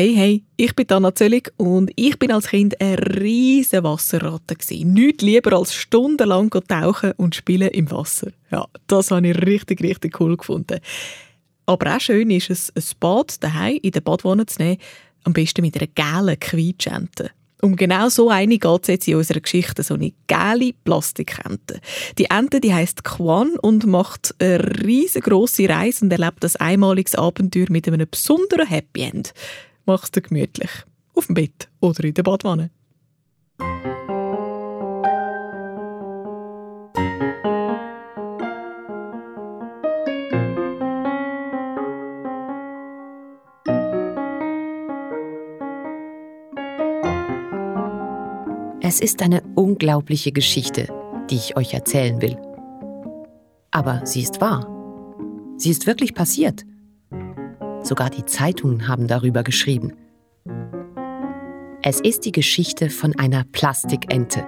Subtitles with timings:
[0.00, 4.54] Hey, hey, ich bin Anna Zöllig und ich bin als Kind eine riesige Wasserratte.
[4.84, 8.30] Nicht lieber als stundenlang tauchen und spielen im Wasser.
[8.52, 10.78] Ja, das habe ich richtig, richtig cool gefunden.
[11.66, 14.78] Aber auch schön ist es, ein Bad daheim in der Badwanne zu nehmen,
[15.24, 17.32] am besten mit einer gelben Quietschente.
[17.60, 21.80] Um genau so eine geht es jetzt in unserer Geschichte, so eine gelbe Plastikente.
[22.18, 27.66] Die Ente, die heisst Quan und macht eine riesengroße Reise und erlebt ein einmaliges Abenteuer
[27.68, 29.34] mit einem besonderen Happy End
[29.88, 30.70] mach's dir gemütlich.
[31.14, 32.70] Auf dem Bett oder in der Badwanne.
[48.80, 50.88] Es ist eine unglaubliche Geschichte,
[51.28, 52.38] die ich euch erzählen will.
[53.70, 54.66] Aber sie ist wahr.
[55.56, 56.64] Sie ist wirklich passiert.
[57.88, 59.94] Sogar die Zeitungen haben darüber geschrieben.
[61.82, 64.46] Es ist die Geschichte von einer Plastikente.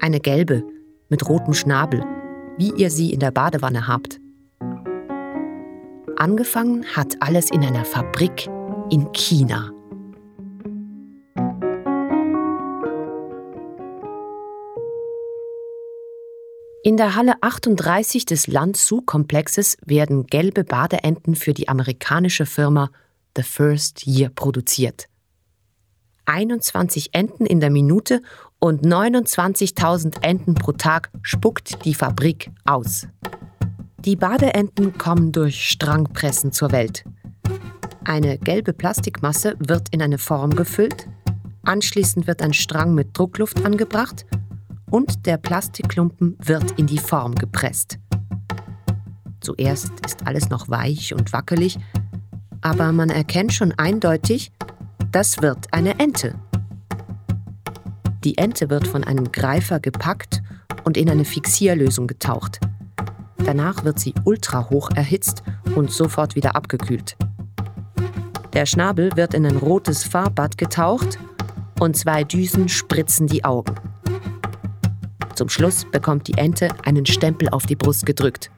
[0.00, 0.64] Eine gelbe
[1.08, 2.04] mit rotem Schnabel,
[2.58, 4.18] wie ihr sie in der Badewanne habt.
[6.16, 8.48] Angefangen hat alles in einer Fabrik
[8.90, 9.73] in China.
[16.86, 22.90] In der Halle 38 des Lanzhou-Komplexes werden gelbe Badeenten für die amerikanische Firma
[23.34, 25.06] The First Year produziert.
[26.26, 28.20] 21 Enten in der Minute
[28.58, 33.06] und 29.000 Enten pro Tag spuckt die Fabrik aus.
[34.00, 37.02] Die Badeenten kommen durch Strangpressen zur Welt.
[38.04, 41.08] Eine gelbe Plastikmasse wird in eine Form gefüllt,
[41.62, 44.26] anschließend wird ein Strang mit Druckluft angebracht
[44.90, 47.98] und der Plastikklumpen wird in die Form gepresst.
[49.40, 51.78] Zuerst ist alles noch weich und wackelig,
[52.60, 54.52] aber man erkennt schon eindeutig,
[55.12, 56.34] das wird eine Ente.
[58.24, 60.42] Die Ente wird von einem Greifer gepackt
[60.84, 62.58] und in eine Fixierlösung getaucht.
[63.44, 65.42] Danach wird sie ultrahoch erhitzt
[65.74, 67.16] und sofort wieder abgekühlt.
[68.54, 71.18] Der Schnabel wird in ein rotes Farbbad getaucht
[71.80, 73.74] und zwei Düsen spritzen die Augen.
[75.34, 78.50] Zum Schluss bekommt die Ente einen Stempel auf die Brust gedrückt.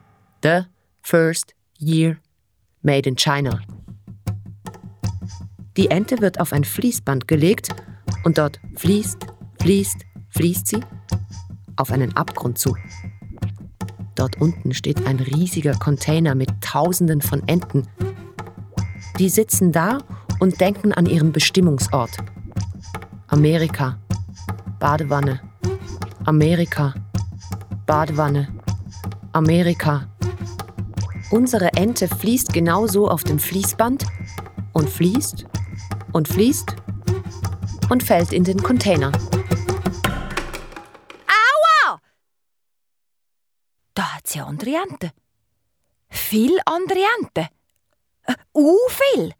[0.42, 0.62] The
[1.00, 2.18] First Year
[2.82, 3.60] Made in China.
[5.76, 7.70] Die Ente wird auf ein Fließband gelegt
[8.24, 9.26] und dort fließt,
[9.60, 10.80] fließt, fließt sie
[11.76, 12.76] auf einen Abgrund zu.
[14.14, 17.86] Dort unten steht ein riesiger Container mit Tausenden von Enten.
[19.18, 19.98] Die sitzen da
[20.40, 22.16] und denken an ihren Bestimmungsort.
[23.28, 23.98] Amerika,
[24.78, 25.40] Badewanne,
[26.26, 26.92] Amerika.
[27.86, 28.48] Badewanne.
[29.30, 30.08] Amerika.
[31.30, 34.04] Unsere Ente fließt genauso auf dem Fließband
[34.72, 35.46] und fließt
[36.12, 36.74] und fließt
[37.90, 39.12] und fällt in den Container.
[41.28, 42.00] Aua!
[43.94, 45.12] Da hat sie andere Enten.
[46.08, 47.46] Viel andere Enten.
[48.22, 49.32] Äh, uh, viel.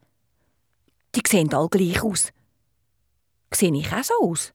[1.15, 2.31] Die sehen alle gleich aus.
[3.53, 4.53] Sehe ich auch so aus?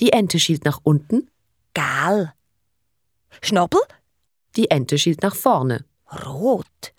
[0.00, 1.30] Die Ente schielt nach unten.
[1.72, 2.32] Gel.
[3.42, 3.80] Schnabel?
[4.56, 5.84] Die Ente schielt nach vorne.
[6.24, 6.94] Rot.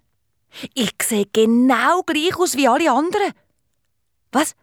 [0.74, 3.34] Ich sehe genau gleich aus wie alle anderen.
[4.32, 4.56] Was?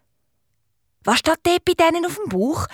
[1.05, 2.67] Was steht dort bei denen auf dem Bauch?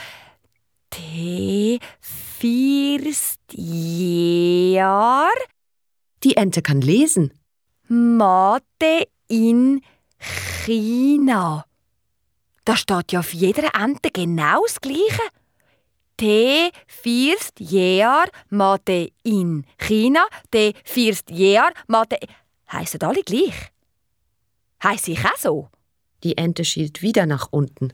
[0.91, 5.31] T first Jahr.
[6.25, 7.33] Die Ente kann lesen.
[7.89, 9.83] Mate in
[10.19, 11.65] China.
[12.65, 15.23] Da steht ja auf jeder Ente genau das Gleiche.
[16.19, 22.19] Te first Jahr Mate in China, te first Jahr Mate.
[22.73, 23.71] Heissen alle gleich?
[24.83, 25.69] Heiss ich auch so?
[26.25, 27.93] Die Ente schielt wieder nach unten.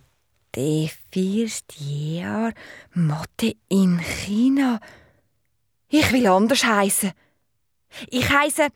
[0.53, 2.55] Te first Jahr
[2.95, 4.81] Mate in China.
[5.89, 7.13] Ich will anders heißen.
[8.09, 8.69] Ich heiße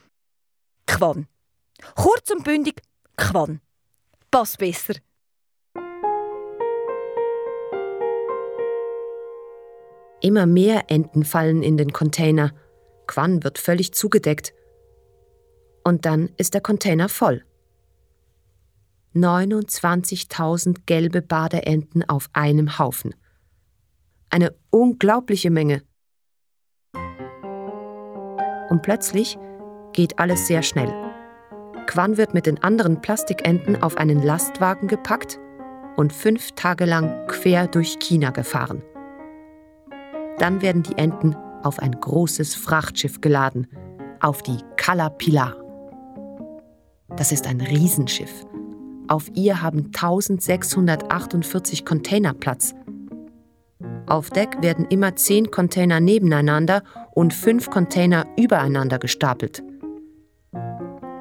[0.85, 1.27] Quan.
[1.95, 2.83] Kurz und bündig
[3.17, 3.63] Quan.
[4.31, 4.97] Passt besser.
[10.21, 12.53] Immer mehr Enten fallen in den Container.
[13.07, 14.53] Quan wird völlig zugedeckt.
[15.85, 17.45] Und dann ist der Container voll.
[19.15, 23.15] 29.000 gelbe Badeenten auf einem Haufen.
[24.31, 25.83] Eine unglaubliche Menge.
[28.69, 29.39] Und plötzlich
[29.93, 30.93] geht alles sehr schnell.
[31.87, 35.41] Quan wird mit den anderen Plastikenten auf einen Lastwagen gepackt
[35.97, 38.83] und fünf Tage lang quer durch China gefahren.
[40.39, 43.67] Dann werden die Enten auf ein großes Frachtschiff geladen,
[44.21, 45.55] auf die Caterpillar.
[47.17, 48.47] Das ist ein Riesenschiff.
[49.09, 52.75] Auf ihr haben 1648 Container Platz.
[54.07, 56.83] Auf Deck werden immer zehn Container nebeneinander
[57.15, 59.63] und fünf Container übereinander gestapelt.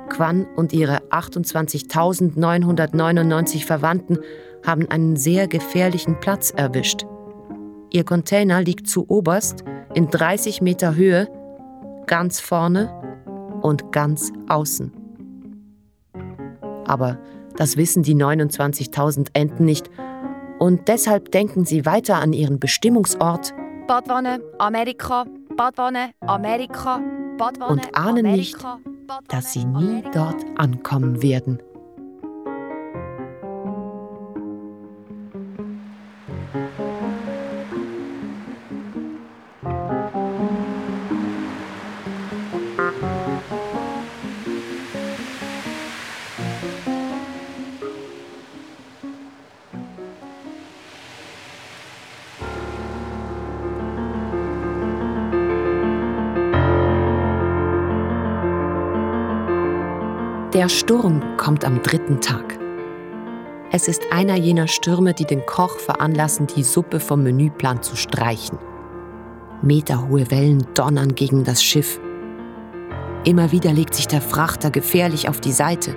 [0.10, 4.20] Quan und ihre 28.999 Verwandten
[4.66, 7.06] haben einen sehr gefährlichen Platz erwischt.
[7.90, 9.64] Ihr Container liegt zu oberst
[9.94, 11.28] in 30 Meter Höhe,
[12.06, 12.92] ganz vorne
[13.62, 14.92] und ganz außen.
[16.86, 17.18] Aber
[17.56, 19.90] das wissen die 29.000 Enten nicht
[20.60, 23.54] und deshalb denken sie weiter an ihren Bestimmungsort
[23.88, 25.26] Badwanne, Amerika,
[25.56, 27.00] Badwanne, Amerika,
[27.38, 30.12] Badwanne, und ahnen Amerika, nicht, Badwanne, dass sie nie Amerika.
[30.12, 31.60] dort ankommen werden.
[60.68, 62.60] Der Sturm kommt am dritten Tag.
[63.72, 68.60] Es ist einer jener Stürme, die den Koch veranlassen, die Suppe vom Menüplan zu streichen.
[69.62, 72.02] Meterhohe Wellen donnern gegen das Schiff.
[73.24, 75.96] Immer wieder legt sich der Frachter gefährlich auf die Seite.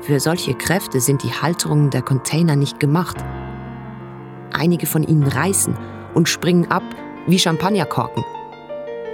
[0.00, 3.18] Für solche Kräfte sind die Halterungen der Container nicht gemacht.
[4.52, 5.76] Einige von ihnen reißen
[6.14, 6.82] und springen ab
[7.28, 8.24] wie Champagnerkorken.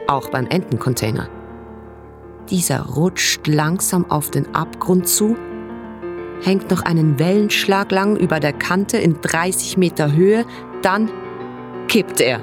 [0.07, 1.29] Auch beim Entencontainer.
[2.51, 5.37] Dieser rutscht langsam auf den Abgrund zu,
[6.43, 10.45] hängt noch einen Wellenschlag lang über der Kante in 30 Meter Höhe,
[10.83, 11.11] dann
[11.89, 12.41] kippt er.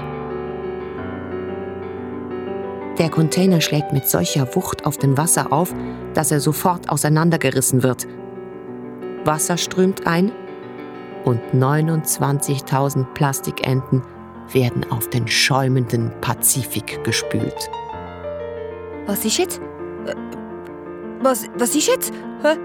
[2.98, 5.74] Der Container schlägt mit solcher Wucht auf dem Wasser auf,
[6.14, 8.06] dass er sofort auseinandergerissen wird.
[9.26, 10.32] Wasser strömt ein
[11.24, 14.04] und 29.000 Plastikenten
[14.52, 17.70] werden auf den schäumenden Pazifik gespült.
[19.08, 19.62] Was ist jetzt?
[21.24, 22.14] Was, was ist jetzt?
[22.42, 22.58] Hä?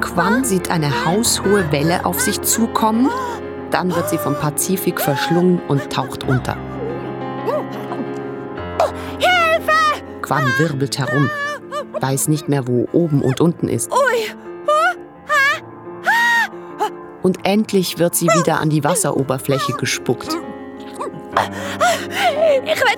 [0.00, 3.08] Quan sieht eine haushohe Welle auf sich zukommen,
[3.70, 6.56] dann wird sie vom Pazifik verschlungen und taucht unter.
[9.18, 10.02] Hilfe!
[10.20, 11.30] Quan wirbelt herum,
[12.00, 13.92] weiß nicht mehr, wo oben und unten ist.
[17.22, 20.36] Und endlich wird sie wieder an die Wasseroberfläche gespuckt.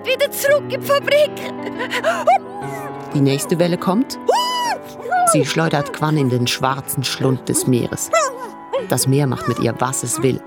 [0.09, 1.31] Wieder zurück in die Fabrik.
[3.13, 4.19] Die nächste Welle kommt.
[5.33, 8.11] Sie schleudert Quan in den schwarzen Schlund des Meeres.
[8.89, 10.41] Das Meer macht mit ihr, was es will.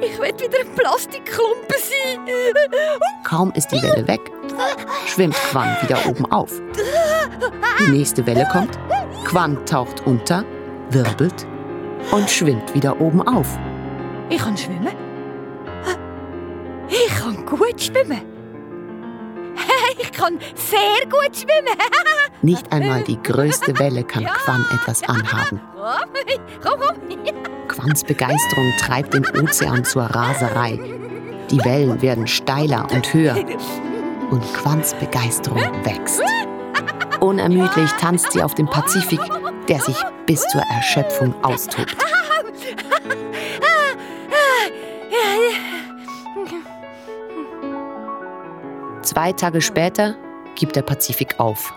[0.00, 2.20] Ich will wieder ein Plastikklumpen sein.
[3.24, 4.32] Kaum ist die Welle weg,
[5.06, 6.50] schwimmt Quan wieder oben auf.
[7.78, 8.78] Die nächste Welle kommt,
[9.26, 10.44] Quan taucht unter,
[10.88, 11.46] wirbelt
[12.10, 13.58] und schwimmt wieder oben auf.
[14.30, 15.05] Ich kann schwimmen.
[17.28, 18.22] Ich kann gut schwimmen.
[19.98, 21.76] Ich kann sehr gut schwimmen.
[22.42, 25.60] Nicht einmal die größte Welle kann Quan etwas anhaben.
[26.62, 26.96] Komm, komm.
[27.68, 30.78] Quans Begeisterung treibt den Ozean zur Raserei.
[31.50, 33.36] Die Wellen werden steiler und höher.
[34.30, 36.22] Und Quans Begeisterung wächst.
[37.20, 39.20] Unermüdlich tanzt sie auf dem Pazifik,
[39.68, 41.96] der sich bis zur Erschöpfung austobt.
[49.06, 50.16] Zwei Tage später
[50.56, 51.72] gibt der Pazifik auf.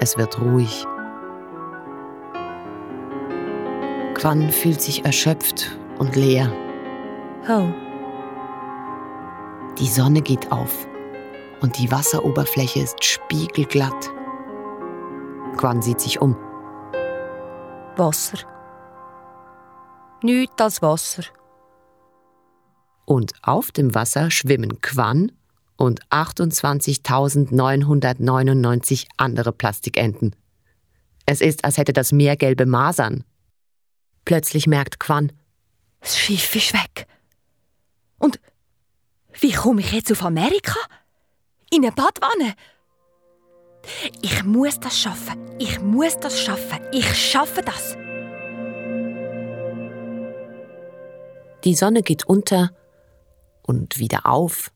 [0.00, 0.84] Es wird ruhig.
[4.12, 6.52] Quan fühlt sich erschöpft und leer.
[7.48, 7.72] Oh.
[9.78, 10.86] Die Sonne geht auf
[11.62, 14.12] und die Wasseroberfläche ist spiegelglatt.
[15.56, 16.36] Quan sieht sich um.
[17.96, 18.46] Wasser.
[20.22, 21.22] Nichts als Wasser.
[23.06, 25.32] Und auf dem Wasser schwimmen Quan
[25.76, 30.34] und 28.999 andere Plastikenten.
[31.26, 33.24] Es ist, als hätte das Meer gelbe Masern.
[34.24, 35.30] Plötzlich merkt Quan,
[36.00, 37.06] Das Schiff ist weg.
[38.18, 38.40] Und
[39.40, 40.74] wie komme ich jetzt auf Amerika?
[41.70, 42.54] In eine Badwanne?
[44.22, 45.38] Ich muss das schaffen.
[45.58, 46.80] Ich muss das schaffen.
[46.92, 47.98] Ich schaffe das.
[51.66, 52.70] die Sonne geht unter
[53.62, 54.70] und wieder auf,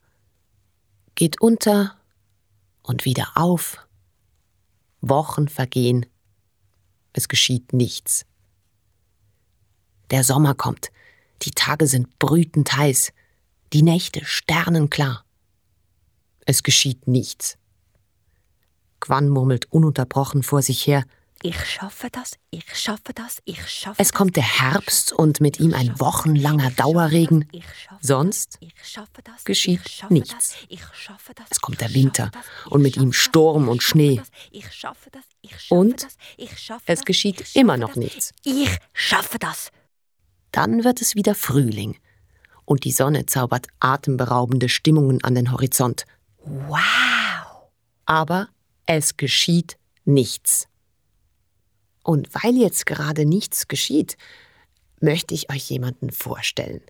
[1.21, 1.99] geht unter
[2.83, 3.87] und wieder auf.
[5.03, 6.07] Wochen vergehen.
[7.13, 8.25] Es geschieht nichts.
[10.11, 10.91] Der Sommer kommt.
[11.43, 13.13] Die Tage sind brütend heiß.
[13.75, 15.27] Die Nächte sternenklar.
[16.47, 17.59] Es geschieht nichts.
[18.99, 21.05] Quan murmelt ununterbrochen vor sich her.
[21.43, 25.73] Ich schaffe das, ich schaffe das, ich schaffe Es kommt der Herbst und mit ihm
[25.73, 27.49] ein wochenlanger Dauerregen.
[28.01, 28.59] Sonst
[29.45, 29.81] geschieht
[30.11, 30.55] nichts.
[31.49, 32.31] Es kommt der Winter
[32.69, 34.21] und mit ihm Sturm und Schnee.
[35.71, 36.07] Und
[36.85, 38.35] es geschieht immer noch nichts.
[38.45, 39.71] Ich schaffe das.
[40.53, 41.99] Dann wird es wieder Frühling
[42.67, 46.05] und die Sonne zaubert atemberaubende Stimmungen an den Horizont.
[46.45, 47.71] Wow!
[48.05, 48.49] Aber
[48.85, 50.70] es geschieht nichts.
[52.03, 54.17] Und weil jetzt gerade nichts geschieht,
[55.01, 56.83] möchte ich euch jemanden vorstellen.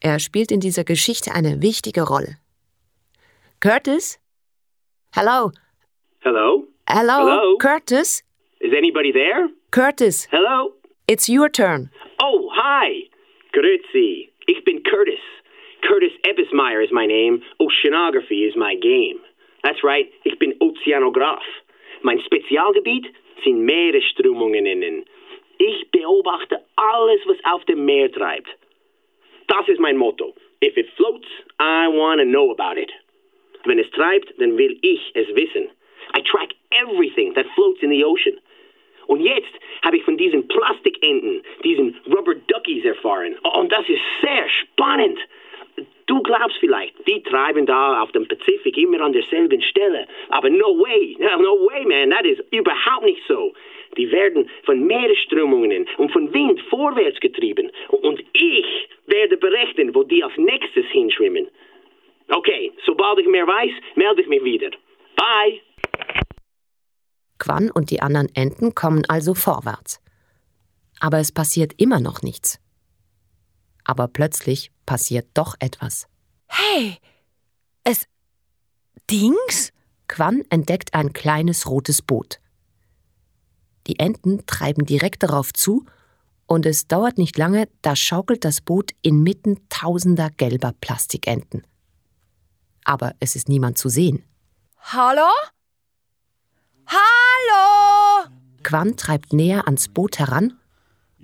[0.00, 2.36] Er spielt in dieser Geschichte eine wichtige Rolle.
[3.60, 4.18] Curtis?
[5.14, 5.50] Hello?
[6.20, 6.64] Hello?
[6.88, 7.18] Hello?
[7.26, 7.58] Hello?
[7.58, 8.22] Curtis?
[8.60, 9.48] Is anybody there?
[9.70, 10.72] Curtis, Hello?
[11.06, 11.90] it's your turn.
[12.20, 13.08] Oh, hi.
[13.52, 14.30] Grüezi.
[14.46, 15.20] Ich bin Curtis.
[15.86, 17.42] Curtis Ebbesmeyer is my name.
[17.60, 19.18] Oceanography is my game.
[19.62, 21.42] That's right, ich bin Ozeanograph.
[22.02, 23.06] Mein Spezialgebiet
[23.44, 25.04] sind Meeresströmungen innen.
[25.58, 28.48] Ich beobachte alles, was auf dem Meer treibt.
[29.48, 30.34] Das ist mein Motto.
[30.62, 31.26] If it floats,
[31.60, 32.92] I want to know about it.
[33.64, 35.68] Wenn es treibt, dann will ich es wissen.
[36.16, 38.38] I track everything that floats in the ocean.
[39.06, 39.52] Und jetzt
[39.84, 43.36] habe ich von diesen Plastikenten, diesen Rubber Duckies erfahren.
[43.56, 45.18] Und das ist sehr spannend.
[46.06, 50.06] Du glaubst vielleicht, die treiben da auf dem Pazifik immer an derselben Stelle.
[50.28, 53.52] Aber no way, no, way, man, das ist überhaupt nicht so.
[53.96, 57.72] Die werden von Meeresströmungen und von Wind vorwärts getrieben.
[57.88, 61.48] Und ich werde berechnen, wo die als nächstes hinschwimmen.
[62.28, 64.70] Okay, sobald ich mehr weiß, melde ich mich wieder.
[65.16, 65.60] Bye!
[67.38, 70.00] Quan und die anderen Enten kommen also vorwärts.
[71.00, 72.60] Aber es passiert immer noch nichts.
[73.84, 76.06] Aber plötzlich passiert doch etwas.
[76.46, 76.98] Hey,
[77.84, 78.06] es.
[79.10, 79.72] Dings?
[80.08, 82.40] Quan entdeckt ein kleines rotes Boot.
[83.86, 85.84] Die Enten treiben direkt darauf zu
[86.46, 91.66] und es dauert nicht lange, da schaukelt das Boot inmitten tausender gelber Plastikenten.
[92.84, 94.24] Aber es ist niemand zu sehen.
[94.78, 95.28] Hallo?
[96.86, 98.30] Hallo?
[98.62, 100.58] Quan treibt näher ans Boot heran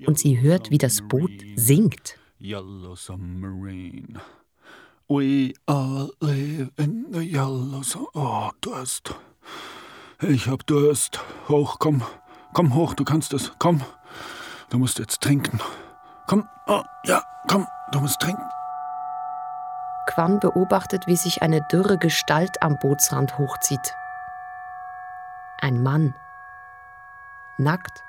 [0.06, 2.18] und sie hört, wie das Boot singt.
[2.44, 4.20] Yellow submarine.
[5.08, 8.10] We all live in the yellow submarine.
[8.16, 9.14] Oh, Durst.
[10.20, 11.20] Ich hab Durst.
[11.48, 12.02] Hoch, komm.
[12.52, 13.52] Komm hoch, du kannst es.
[13.60, 13.80] Komm.
[14.70, 15.60] Du musst jetzt trinken.
[16.26, 16.48] Komm.
[16.66, 17.68] Oh, ja, komm.
[17.92, 18.42] Du musst trinken.
[20.08, 23.94] Quan beobachtet, wie sich eine dürre Gestalt am Bootsrand hochzieht.
[25.60, 26.12] Ein Mann.
[27.56, 28.02] Nackt.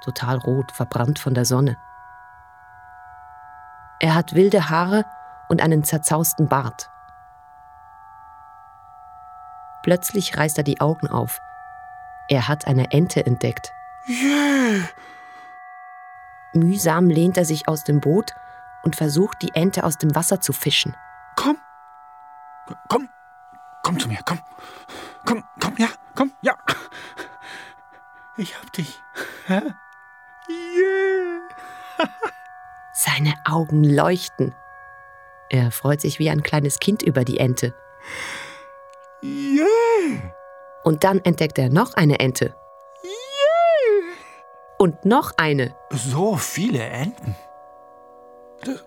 [0.00, 1.76] Total rot, verbrannt von der Sonne.
[4.00, 5.04] Er hat wilde Haare
[5.48, 6.90] und einen zerzausten Bart.
[9.82, 11.40] Plötzlich reißt er die Augen auf.
[12.28, 13.72] Er hat eine Ente entdeckt.
[14.08, 14.88] Yeah.
[16.52, 18.34] Mühsam lehnt er sich aus dem Boot
[18.82, 20.96] und versucht, die Ente aus dem Wasser zu fischen.
[21.36, 21.56] Komm.
[22.88, 23.08] Komm.
[23.82, 24.18] Komm zu mir.
[24.24, 24.40] Komm.
[25.24, 25.88] Komm, komm, ja.
[26.14, 26.54] Komm, ja.
[28.36, 29.02] Ich hab dich.
[29.48, 29.74] Yeah.
[32.98, 34.56] Seine Augen leuchten.
[35.50, 37.72] Er freut sich wie ein kleines Kind über die Ente.
[39.22, 40.34] Yeah.
[40.82, 42.56] Und dann entdeckt er noch eine Ente.
[44.78, 45.76] Und noch eine.
[45.90, 47.36] So viele Enten.
[48.64, 48.84] Das,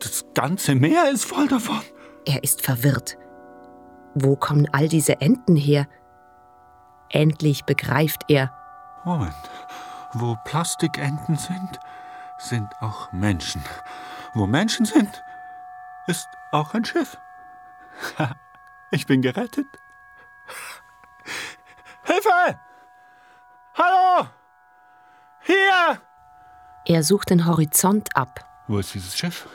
[0.00, 1.80] das ganze Meer ist voll davon.
[2.26, 3.16] Er ist verwirrt.
[4.16, 5.86] Wo kommen all diese Enten her?
[7.08, 8.52] Endlich begreift er.
[9.04, 9.32] Moment.
[10.14, 11.78] Wo Plastikenten sind,
[12.38, 13.62] sind auch Menschen.
[14.34, 15.22] Wo Menschen sind,
[16.06, 17.18] ist auch ein Schiff.
[18.90, 19.66] Ich bin gerettet.
[22.04, 22.60] Hilfe!
[23.76, 24.28] Hallo!
[25.40, 26.00] Hier!
[26.84, 28.48] Er sucht den Horizont ab.
[28.68, 29.48] Wo ist dieses Schiff?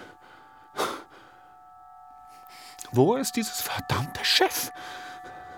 [2.91, 4.73] Wo ist dieses verdammte Schiff?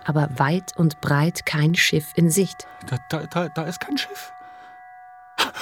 [0.06, 2.68] aber weit und breit kein Schiff in Sicht.
[2.88, 4.32] Da, da, da, da ist kein Schiff.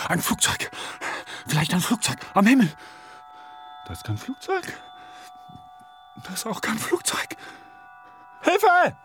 [0.07, 0.71] Ein Flugzeug.
[1.47, 2.71] Vielleicht ein Flugzeug am Himmel.
[3.85, 4.63] Da ist kein Flugzeug.
[6.23, 7.35] Da ist auch kein Flugzeug.
[8.41, 8.95] Hilfe!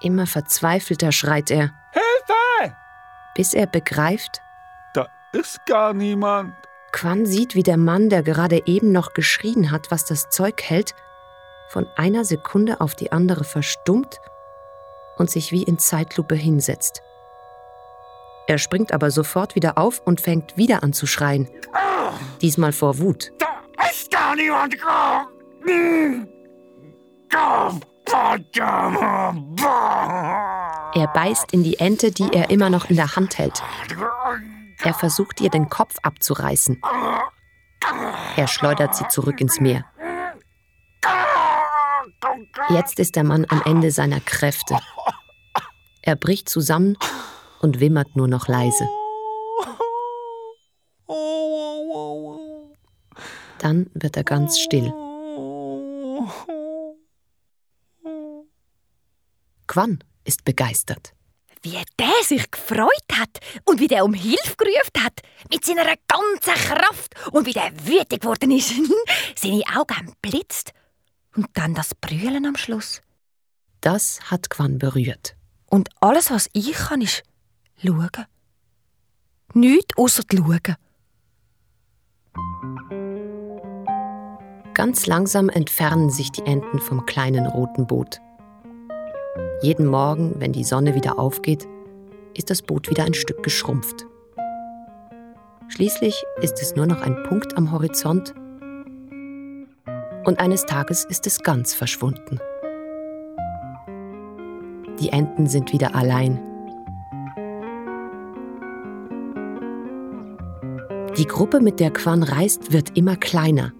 [0.00, 2.76] Immer verzweifelter schreit er, Hilfe!
[3.34, 4.40] bis er begreift,
[4.92, 6.54] Da ist gar niemand.
[6.92, 10.94] Quan sieht, wie der Mann, der gerade eben noch geschrien hat, was das Zeug hält,
[11.68, 14.20] von einer Sekunde auf die andere verstummt
[15.16, 17.02] und sich wie in Zeitlupe hinsetzt.
[18.46, 21.48] Er springt aber sofort wieder auf und fängt wieder an zu schreien.
[22.40, 23.32] Diesmal vor Wut.
[23.38, 23.46] Da
[23.90, 24.76] ist gar niemand.
[24.80, 26.28] Komm.
[30.94, 33.62] Er beißt in die Ente, die er immer noch in der Hand hält.
[34.82, 36.80] Er versucht ihr den Kopf abzureißen.
[38.36, 39.84] Er schleudert sie zurück ins Meer.
[42.68, 44.78] Jetzt ist der Mann am Ende seiner Kräfte.
[46.02, 46.96] Er bricht zusammen
[47.64, 48.86] und wimmert nur noch leise.
[53.58, 54.92] Dann wird er ganz still.
[59.66, 61.14] Quan ist begeistert.
[61.62, 66.62] Wie der sich gefreut hat und wie der um Hilfe gerufen hat, mit seiner ganzen
[66.68, 68.74] Kraft und wie der wütig geworden ist.
[69.36, 70.72] Seine Augen blitzt.
[71.34, 73.00] Und dann das Brüllen am Schluss.
[73.80, 75.34] Das hat Quan berührt.
[75.70, 77.22] Und alles, was ich kann, ist
[77.82, 78.26] schauen.
[79.54, 80.76] Nichts außer schauen.
[84.74, 88.20] Ganz langsam entfernen sich die Enten vom kleinen roten Boot.
[89.62, 91.68] Jeden Morgen, wenn die Sonne wieder aufgeht,
[92.36, 94.04] ist das Boot wieder ein Stück geschrumpft.
[95.68, 98.34] Schließlich ist es nur noch ein Punkt am Horizont
[100.24, 102.40] und eines Tages ist es ganz verschwunden.
[105.00, 106.53] Die Enten sind wieder allein.
[111.16, 113.72] Die Gruppe, mit der Quan reist, wird immer kleiner.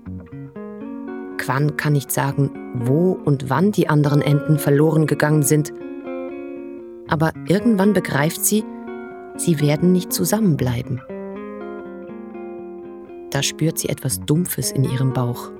[1.37, 5.73] Quan kann nicht sagen, wo und wann die anderen Enten verloren gegangen sind.
[7.09, 8.63] Aber irgendwann begreift sie,
[9.37, 11.03] sie werden nicht zusammenbleiben.
[13.31, 15.51] Da spürt sie etwas Dumpfes in ihrem Bauch.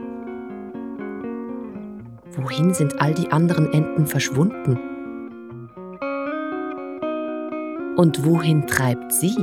[2.37, 4.79] Wohin sind all die anderen Enten verschwunden?
[7.97, 9.35] Und wohin treibt sie?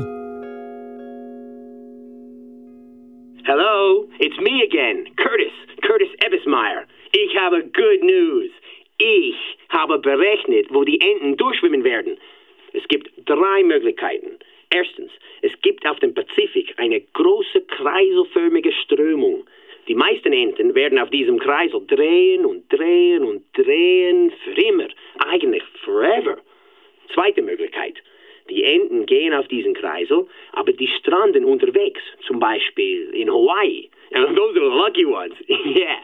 [6.26, 6.86] Ebbesmeyer.
[7.12, 8.50] Ich habe good news.
[8.98, 9.36] Ich
[9.70, 12.18] habe berechnet, wo die Enten durchschwimmen werden.
[12.74, 14.38] Es gibt drei Möglichkeiten.
[14.74, 15.12] Erstens,
[15.42, 19.46] es gibt auf dem Pazifik eine große kreiselförmige Strömung.
[19.88, 24.88] Die meisten Enten werden auf diesem Kreisel drehen und drehen und drehen für immer,
[25.28, 26.38] eigentlich forever.
[27.14, 27.96] Zweite Möglichkeit.
[28.50, 33.90] Die Enten gehen auf diesen Kreisel, aber die stranden unterwegs, zum Beispiel in Hawaii.
[34.14, 35.34] And those are the lucky ones.
[35.48, 35.98] yeah.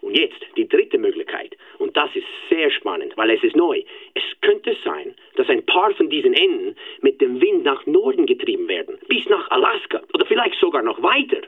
[0.00, 1.56] Und jetzt die dritte Möglichkeit.
[1.78, 3.82] Und das ist sehr spannend, weil es ist neu.
[4.12, 8.68] Es könnte sein, dass ein paar von diesen Enten mit dem Wind nach Norden getrieben
[8.68, 11.40] werden, bis nach Alaska oder vielleicht sogar noch weiter.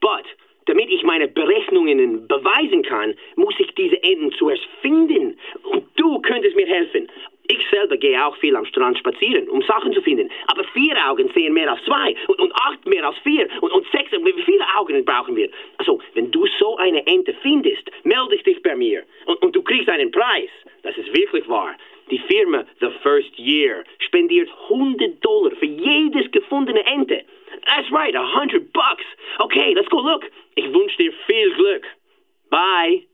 [0.00, 0.26] But
[0.66, 5.38] damit ich meine Berechnungen beweisen kann, muss ich diese Enten zuerst finden.
[5.62, 7.08] Und du könntest mir helfen.
[7.48, 10.30] Ich selber gehe auch viel am Strand spazieren, um Sachen zu finden.
[10.48, 13.86] Aber vier Augen sehen mehr als zwei und, und acht mehr als vier und, und
[13.92, 14.10] sechs.
[14.12, 15.48] Wie viele Augen brauchen wir?
[15.78, 19.88] Also, wenn du so eine Ente findest, melde dich bei mir und, und du kriegst
[19.88, 20.50] einen Preis.
[20.82, 21.74] Das ist wirklich wahr.
[22.10, 27.24] Die Firma The First Year spendiert 100 Dollar für jedes gefundene Ente.
[27.66, 29.04] That's right, 100 bucks.
[29.38, 30.24] Okay, let's go look.
[30.54, 31.84] Ich wünsche dir viel Glück.
[32.50, 33.06] Bye.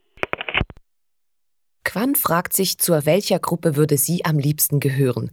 [1.85, 5.31] Quan fragt sich, zu welcher Gruppe würde sie am liebsten gehören?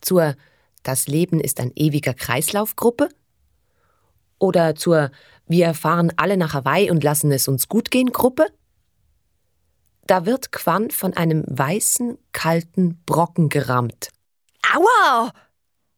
[0.00, 0.34] Zur
[0.82, 3.08] Das Leben ist ein ewiger Kreislauf-Gruppe?
[4.38, 5.10] Oder zur
[5.46, 8.46] Wir fahren alle nach Hawaii und lassen es uns gut gehen Gruppe?
[10.06, 14.08] Da wird Quan von einem weißen, kalten Brocken gerammt.
[14.74, 15.32] Aua!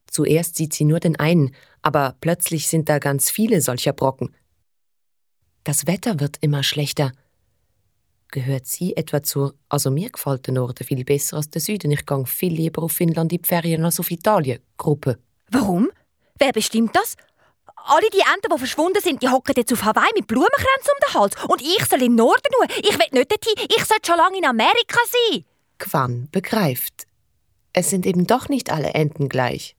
[0.06, 4.34] Zuerst sieht sie nur den einen, aber plötzlich sind da ganz viele solcher Brocken.
[5.64, 7.12] Das Wetter wird immer schlechter.
[8.34, 11.92] Gehört sie etwa zur, also mir gefällt der Norden viel besser als der Süden.
[11.92, 14.58] Ich gehe viel lieber auf Finnland in die Ferien als auf Italien.
[14.76, 15.20] Gruppe.
[15.52, 15.88] Warum?
[16.40, 17.14] Wer bestimmt das?
[17.76, 21.14] Alle die Enten, die verschwunden sind, die hocken jetzt auf Hawaii mit Blumenkränzen um den
[21.14, 21.34] Hals.
[21.44, 22.76] Und ich soll in den Norden nur.
[22.78, 23.68] Ich will nicht dorthin.
[23.68, 24.98] Ich sollte schon lange in Amerika
[25.30, 25.44] sein.
[25.78, 27.06] Quan begreift.
[27.72, 29.76] Es sind eben doch nicht alle Enten gleich.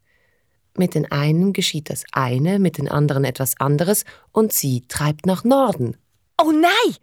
[0.78, 5.44] Mit den einen geschieht das eine, mit den anderen etwas anderes und sie treibt nach
[5.44, 5.98] Norden.
[6.42, 6.96] Oh nein!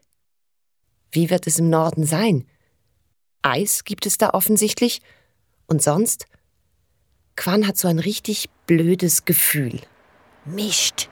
[1.12, 2.46] Wie wird es im Norden sein?
[3.42, 5.02] Eis gibt es da offensichtlich.
[5.66, 6.26] Und sonst?
[7.36, 9.80] Quan hat so ein richtig blödes Gefühl.
[10.46, 11.10] Mist.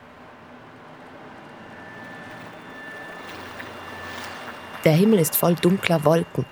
[4.83, 6.45] Der Himmel ist voll dunkler Wolken.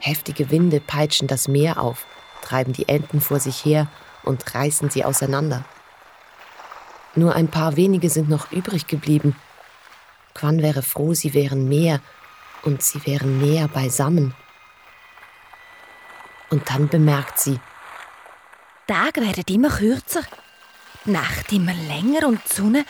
[0.00, 2.06] Heftige Winde peitschen das Meer auf,
[2.42, 3.86] treiben die Enten vor sich her
[4.24, 5.64] und reißen sie auseinander.
[7.14, 9.36] Nur ein paar wenige sind noch übrig geblieben.
[10.34, 12.00] Quan wäre froh, sie wären mehr
[12.62, 14.34] und sie wären näher beisammen.
[16.50, 17.58] Und dann bemerkt sie,
[18.86, 20.22] Tage werden immer kürzer,
[21.04, 22.84] die Nacht immer länger und die Sonne,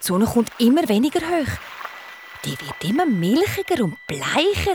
[0.00, 1.52] die Sonne kommt immer weniger hoch.
[2.44, 4.74] Die wird immer milchiger und bleicher.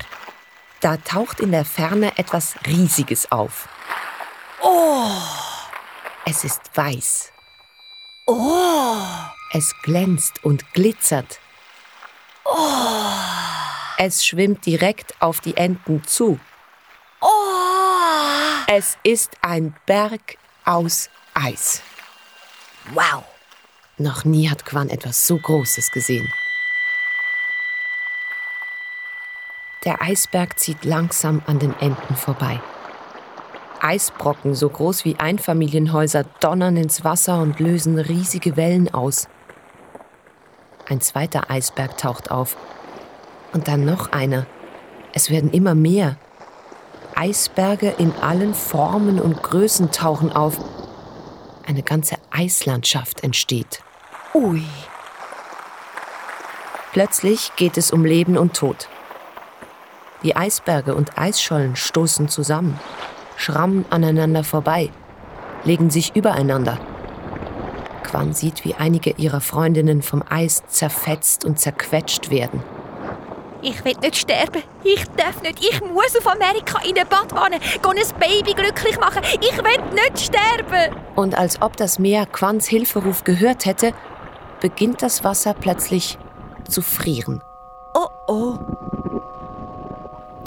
[0.80, 3.68] Da taucht in der Ferne etwas Riesiges auf.
[4.62, 5.12] Oh,
[6.26, 7.32] Es ist weiß.
[8.28, 8.96] oh,
[9.52, 11.40] Es glänzt und glitzert.
[14.06, 16.38] Es schwimmt direkt auf die Enten zu.
[17.22, 17.28] oh.
[18.68, 20.36] Es ist ein Berg
[20.66, 21.82] aus Eis.
[22.92, 23.24] Wow.
[23.98, 26.30] Noch nie hat Quan etwas so Großes gesehen.
[29.86, 32.60] Der Eisberg zieht langsam an den Enden vorbei.
[33.80, 39.30] Eisbrocken so groß wie Einfamilienhäuser donnern ins Wasser und lösen riesige Wellen aus.
[40.90, 42.58] Ein zweiter Eisberg taucht auf.
[43.54, 44.46] Und dann noch einer.
[45.14, 46.18] Es werden immer mehr.
[47.16, 50.58] Eisberge in allen Formen und Größen tauchen auf.
[51.66, 53.84] Eine ganze Eislandschaft entsteht.
[54.34, 54.64] Ui.
[56.92, 58.90] Plötzlich geht es um Leben und Tod.
[60.24, 62.80] Die Eisberge und Eisschollen stoßen zusammen,
[63.36, 64.90] schrammen aneinander vorbei,
[65.64, 66.80] legen sich übereinander.
[68.04, 72.64] Quan sieht, wie einige ihrer Freundinnen vom Eis zerfetzt und zerquetscht werden.
[73.64, 74.62] Ich will nicht sterben.
[74.84, 75.64] Ich darf nicht.
[75.64, 77.60] Ich muss auf Amerika in eine Badwanne.
[77.60, 79.22] Gehen ein Baby glücklich machen.
[79.40, 80.96] Ich will nicht sterben.
[81.16, 83.94] Und als ob das Meer Quans Hilferuf gehört hätte,
[84.60, 86.18] beginnt das Wasser plötzlich
[86.68, 87.42] zu frieren.
[87.94, 88.60] Oh oh.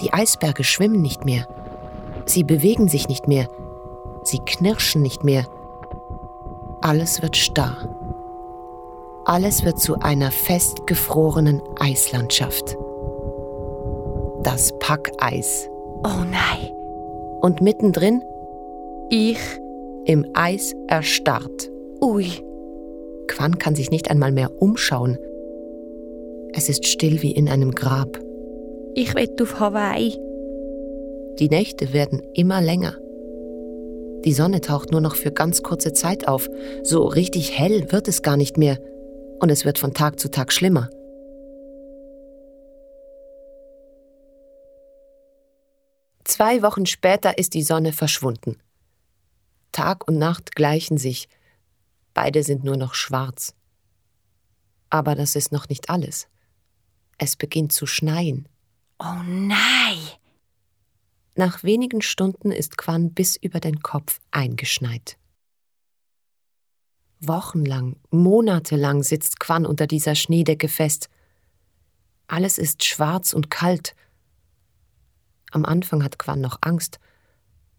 [0.00, 1.46] Die Eisberge schwimmen nicht mehr.
[2.26, 3.48] Sie bewegen sich nicht mehr.
[4.24, 5.46] Sie knirschen nicht mehr.
[6.82, 7.88] Alles wird starr.
[9.24, 12.76] Alles wird zu einer festgefrorenen Eislandschaft.
[14.46, 15.68] Das Packeis.
[16.04, 16.70] Oh nein.
[17.40, 18.22] Und mittendrin
[19.10, 19.40] Ich.
[20.04, 21.68] im Eis erstarrt.
[22.00, 22.28] Ui.
[23.26, 25.18] Quan kann sich nicht einmal mehr umschauen.
[26.52, 28.20] Es ist still wie in einem Grab.
[28.94, 30.16] Ich will auf Hawaii.
[31.40, 32.94] Die Nächte werden immer länger.
[34.24, 36.48] Die Sonne taucht nur noch für ganz kurze Zeit auf.
[36.84, 38.78] So richtig hell wird es gar nicht mehr.
[39.40, 40.88] Und es wird von Tag zu Tag schlimmer.
[46.26, 48.58] Zwei Wochen später ist die Sonne verschwunden.
[49.70, 51.28] Tag und Nacht gleichen sich.
[52.14, 53.54] Beide sind nur noch schwarz.
[54.90, 56.26] Aber das ist noch nicht alles.
[57.16, 58.48] Es beginnt zu schneien.
[58.98, 59.98] Oh nein.
[61.36, 65.18] Nach wenigen Stunden ist Quan bis über den Kopf eingeschneit.
[67.20, 71.08] Wochenlang, monatelang sitzt Quan unter dieser Schneedecke fest.
[72.26, 73.94] Alles ist schwarz und kalt.
[75.56, 76.98] Am Anfang hat Quan noch Angst,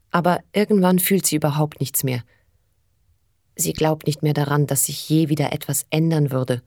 [0.10, 2.24] aber irgendwann fühlt sie überhaupt nichts mehr.
[3.56, 6.64] Sie glaubt nicht mehr daran, dass sich je wieder etwas ändern würde.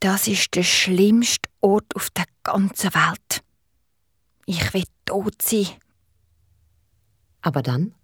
[0.00, 3.42] Das ist der schlimmste Ort auf der ganzen Welt.
[4.44, 5.68] Ich will tot sein.
[7.40, 7.94] Aber dann,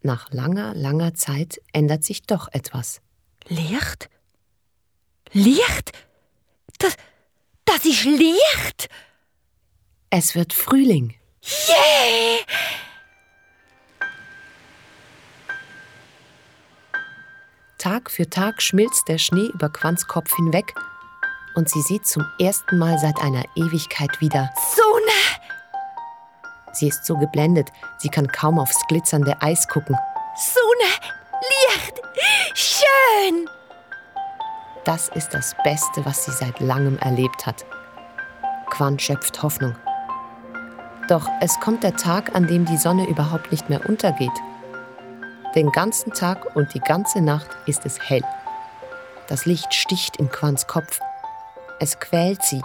[0.00, 3.02] nach langer, langer Zeit, ändert sich doch etwas.
[3.48, 4.08] Licht?
[5.32, 5.92] Licht?
[6.78, 6.96] Das,
[7.66, 8.88] das ist Licht!
[10.08, 11.16] Es wird Frühling.
[11.46, 12.44] Yeah!
[17.78, 20.74] Tag für Tag schmilzt der Schnee über Quans Kopf hinweg
[21.54, 24.50] und sie sieht zum ersten Mal seit einer Ewigkeit wieder.
[24.74, 25.46] Sonne!
[26.72, 29.96] Sie ist so geblendet, sie kann kaum aufs glitzernde Eis gucken.
[30.36, 30.90] Sonne!
[31.70, 32.02] Licht!
[32.54, 33.48] Schön!
[34.84, 37.64] Das ist das Beste, was sie seit langem erlebt hat.
[38.68, 39.76] Quan schöpft Hoffnung.
[41.08, 44.32] Doch es kommt der Tag, an dem die Sonne überhaupt nicht mehr untergeht.
[45.54, 48.24] Den ganzen Tag und die ganze Nacht ist es hell.
[49.28, 51.00] Das Licht sticht in Quans Kopf.
[51.78, 52.62] Es quält sie.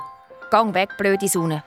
[0.50, 1.64] Gang weg, blöde Sonne.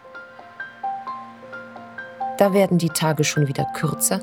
[2.39, 4.21] Da werden die Tage schon wieder kürzer,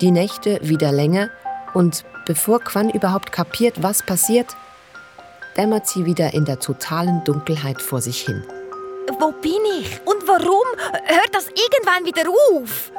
[0.00, 1.28] die Nächte wieder länger
[1.74, 4.56] und bevor Quan überhaupt kapiert, was passiert,
[5.56, 8.44] dämmert sie wieder in der totalen Dunkelheit vor sich hin.
[9.08, 10.00] Wo bin ich?
[10.06, 10.66] Und warum?
[11.06, 12.92] Hört das irgendwann wieder auf?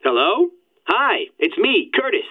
[0.00, 0.50] Hello?
[0.86, 2.26] Hi, it's me, Curtis.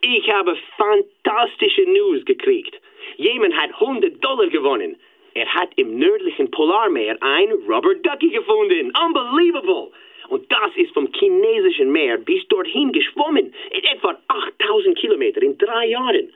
[0.00, 2.74] Ich habe fantastische News gekriegt.
[3.16, 4.96] Jemand hat 100 Dollar gewonnen.
[5.34, 8.92] Er hat im nördlichen Polarmeer ein Rubber Ducky gefunden.
[8.96, 9.90] Unbelievable!
[10.28, 13.52] Und das ist vom chinesischen Meer bis dorthin geschwommen.
[13.70, 16.32] Etwa 8000 Kilometer in drei Jahren.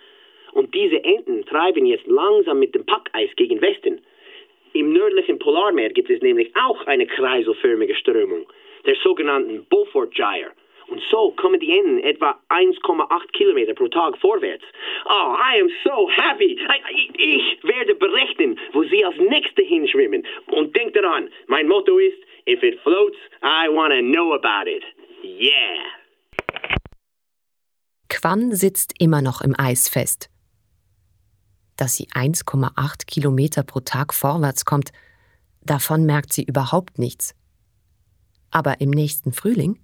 [0.52, 4.00] Und diese Enten treiben jetzt langsam mit dem Packeis gegen Westen.
[4.74, 8.46] Im nördlichen Polarmeer gibt es nämlich auch eine kreiselförmige Strömung,
[8.86, 10.52] der sogenannten Beaufort Gyre.
[10.88, 14.64] Und so kommen die Enten etwa 1,8 Kilometer pro Tag vorwärts.
[15.06, 16.58] Oh, I am so happy.
[17.16, 20.26] Ich werde berechnen, wo sie als Nächste hinschwimmen.
[20.48, 24.84] Und denk daran, mein Motto ist, if it floats, I want to know about it.
[25.22, 25.82] Yeah.
[28.08, 30.31] Quan sitzt immer noch im Eis fest.
[31.82, 34.92] Dass sie 1,8 Kilometer pro Tag vorwärts kommt,
[35.62, 37.34] davon merkt sie überhaupt nichts.
[38.52, 39.80] Aber im nächsten Frühling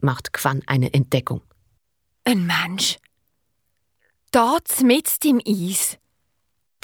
[0.00, 1.42] macht Quan eine Entdeckung.
[2.22, 2.98] Ein Mensch.
[4.30, 5.98] Dort mit im Eis.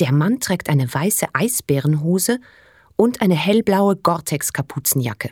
[0.01, 2.41] Der Mann trägt eine weiße Eisbärenhose
[2.97, 5.31] und eine hellblaue Gore-Tex-Kapuzenjacke.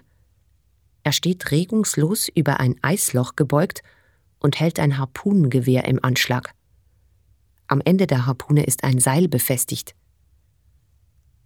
[1.03, 3.83] Er steht regungslos über ein Eisloch gebeugt
[4.39, 6.55] und hält ein Harpunengewehr im Anschlag.
[7.69, 9.95] Am Ende der Harpune ist ein Seil befestigt.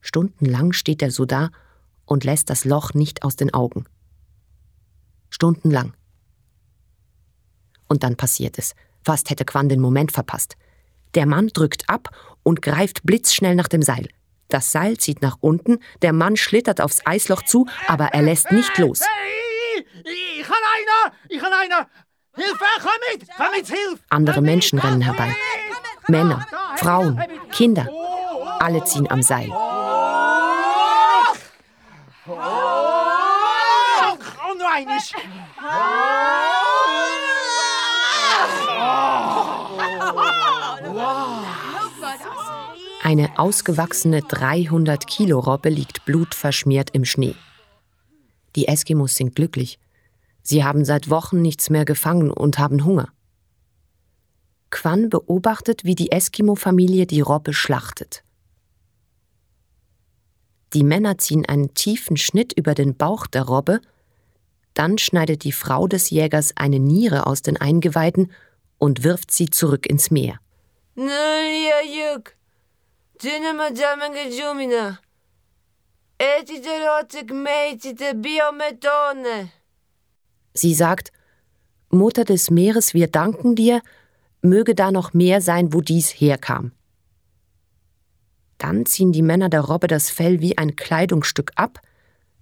[0.00, 1.50] Stundenlang steht er so da
[2.06, 3.86] und lässt das Loch nicht aus den Augen.
[5.30, 5.94] Stundenlang.
[7.88, 8.74] Und dann passiert es.
[9.04, 10.56] Fast hätte Quan den Moment verpasst.
[11.14, 12.10] Der Mann drückt ab
[12.44, 14.08] und greift blitzschnell nach dem Seil.
[14.48, 18.78] Das Seil zieht nach unten, der Mann schlittert aufs Eisloch zu, aber er lässt nicht
[18.78, 19.00] los.
[20.04, 21.14] Ich kann einer!
[21.28, 21.88] Ich kann einer!
[22.34, 23.28] Hilfe, komm mit!
[23.36, 24.02] Komm mit, Hilfe!
[24.08, 25.34] Andere Menschen rennen herbei.
[26.08, 27.20] Männer, Frauen,
[27.52, 27.88] Kinder.
[28.58, 29.50] Alle ziehen am Seil.
[43.02, 47.34] Eine ausgewachsene 300 Kilo Robbe liegt blutverschmiert im Schnee.
[48.54, 49.78] Die Eskimos sind glücklich.
[50.42, 53.08] Sie haben seit Wochen nichts mehr gefangen und haben Hunger.
[54.72, 58.24] Quan beobachtet, wie die Eskimo-Familie die Robbe schlachtet.
[60.72, 63.80] Die Männer ziehen einen tiefen Schnitt über den Bauch der Robbe,
[64.72, 68.32] dann schneidet die Frau des Jägers eine Niere aus den Eingeweiden
[68.78, 70.40] und wirft sie zurück ins Meer.
[80.54, 81.12] Sie sagt,
[81.90, 83.82] Mutter des Meeres, wir danken dir,
[84.42, 86.72] möge da noch mehr sein, wo dies herkam.
[88.58, 91.80] Dann ziehen die Männer der Robbe das Fell wie ein Kleidungsstück ab,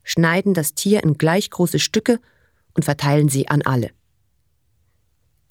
[0.03, 2.21] schneiden das Tier in gleich große Stücke
[2.75, 3.91] und verteilen sie an alle.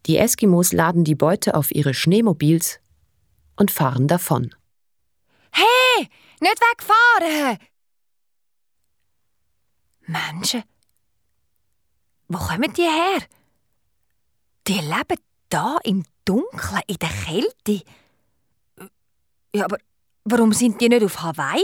[0.06, 2.80] Die Eskimos laden die Beute auf ihre Schneemobils
[3.56, 4.56] und fahren davon.
[5.52, 6.08] Hey,
[6.40, 7.58] nicht wegfahren!
[10.06, 10.64] Menschen?
[12.28, 13.22] Wo kommen die her?
[14.68, 17.84] Die leben da im Dunkeln, in der Kälte.
[19.52, 19.78] Ja, aber
[20.26, 21.64] warum sind die nicht auf Hawaii?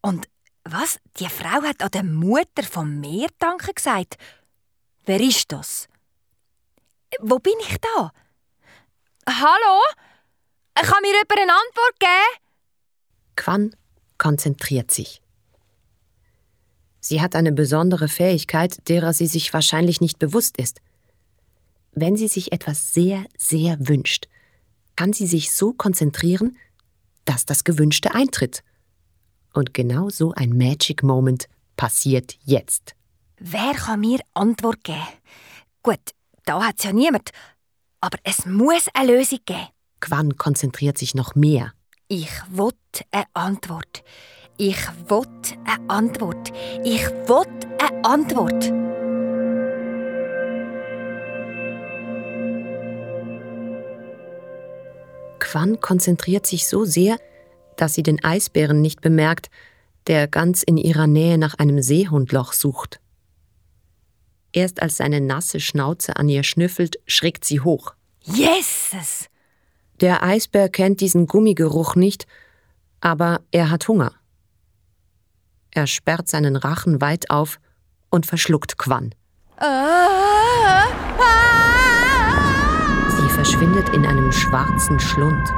[0.00, 0.28] Und
[0.62, 1.00] was?
[1.16, 4.16] Die Frau hat an der Mutter vom Meer Danke gesagt.
[5.06, 5.88] Wer ist das?
[7.18, 8.12] Wo bin ich da?
[9.28, 9.80] Hallo?
[10.74, 12.38] Kann mir jemand eine Antwort geben?
[13.34, 13.76] Quan
[14.18, 15.20] konzentriert sich.
[17.00, 20.80] Sie hat eine besondere Fähigkeit, derer sie sich wahrscheinlich nicht bewusst ist.
[21.92, 24.28] Wenn sie sich etwas sehr, sehr wünscht,
[24.96, 26.56] kann sie sich so konzentrieren,
[27.24, 28.62] dass das Gewünschte eintritt.
[29.52, 32.94] Und genau so ein Magic Moment passiert jetzt.
[33.38, 35.02] Wer kann mir Antwort geben?
[35.82, 36.00] Gut,
[36.44, 37.30] da hat es ja niemand.
[38.00, 39.68] Aber es muss eine Lösung geben.
[40.00, 41.72] Quan konzentriert sich noch mehr.
[42.08, 42.72] Ich will
[43.10, 44.02] eine Antwort.
[44.56, 44.76] Ich
[45.08, 45.26] will
[45.64, 46.52] eine Antwort.
[46.84, 47.46] Ich will
[47.78, 48.81] eine Antwort.
[55.52, 57.18] Quan konzentriert sich so sehr,
[57.76, 59.50] dass sie den Eisbären nicht bemerkt,
[60.06, 63.00] der ganz in ihrer Nähe nach einem Seehundloch sucht.
[64.54, 67.92] Erst als seine nasse Schnauze an ihr schnüffelt, schrickt sie hoch.
[68.22, 69.26] Jesus!
[70.00, 72.26] Der Eisbär kennt diesen Gummigeruch nicht,
[73.02, 74.14] aber er hat Hunger.
[75.70, 77.60] Er sperrt seinen Rachen weit auf
[78.08, 79.14] und verschluckt Quan.
[79.58, 79.66] Ah,
[81.18, 81.51] ah, Sie
[83.52, 85.52] verschwindet in einem schwarzen Schlund.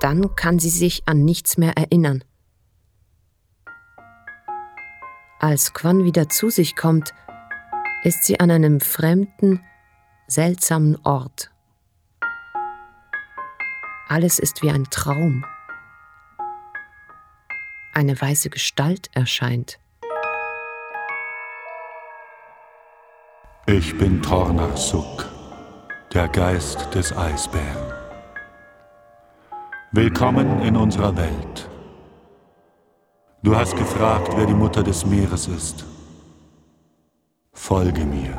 [0.00, 2.24] Dann kann sie sich an nichts mehr erinnern.
[5.38, 7.14] Als Quan wieder zu sich kommt,
[8.02, 9.64] ist sie an einem fremden,
[10.26, 11.52] seltsamen Ort.
[14.08, 15.44] Alles ist wie ein Traum.
[17.94, 19.78] Eine weiße Gestalt erscheint.
[23.72, 25.24] Ich bin Tornarsuk,
[26.12, 27.90] der Geist des Eisbären.
[29.92, 31.70] Willkommen in unserer Welt.
[33.42, 35.86] Du hast gefragt, wer die Mutter des Meeres ist.
[37.54, 38.36] Folge mir.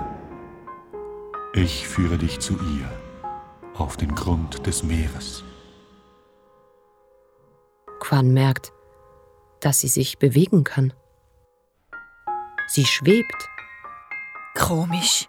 [1.55, 2.87] Ich führe dich zu ihr,
[3.73, 5.43] auf den Grund des Meeres.
[7.99, 8.71] Quan merkt,
[9.61, 10.93] dass sie sich bewegen kann.
[12.67, 13.49] Sie schwebt.
[14.55, 15.27] Komisch.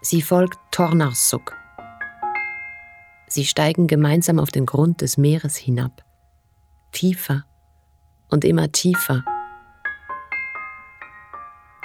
[0.00, 1.56] Sie folgt Tornarsuk.
[3.26, 6.04] Sie steigen gemeinsam auf den Grund des Meeres hinab.
[6.92, 7.44] Tiefer
[8.28, 9.24] und immer tiefer.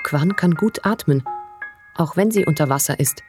[0.03, 1.23] Quan kann gut atmen,
[1.95, 3.23] auch wenn sie unter Wasser ist.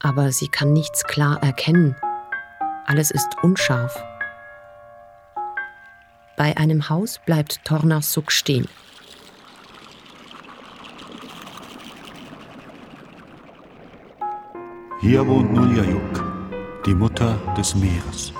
[0.00, 1.94] Aber sie kann nichts klar erkennen.
[2.86, 4.09] Alles ist unscharf.
[6.40, 8.66] Bei einem Haus bleibt Tornarsuk stehen.
[15.02, 16.24] Hier wohnt Nuljayuk,
[16.86, 18.32] die Mutter des Meeres.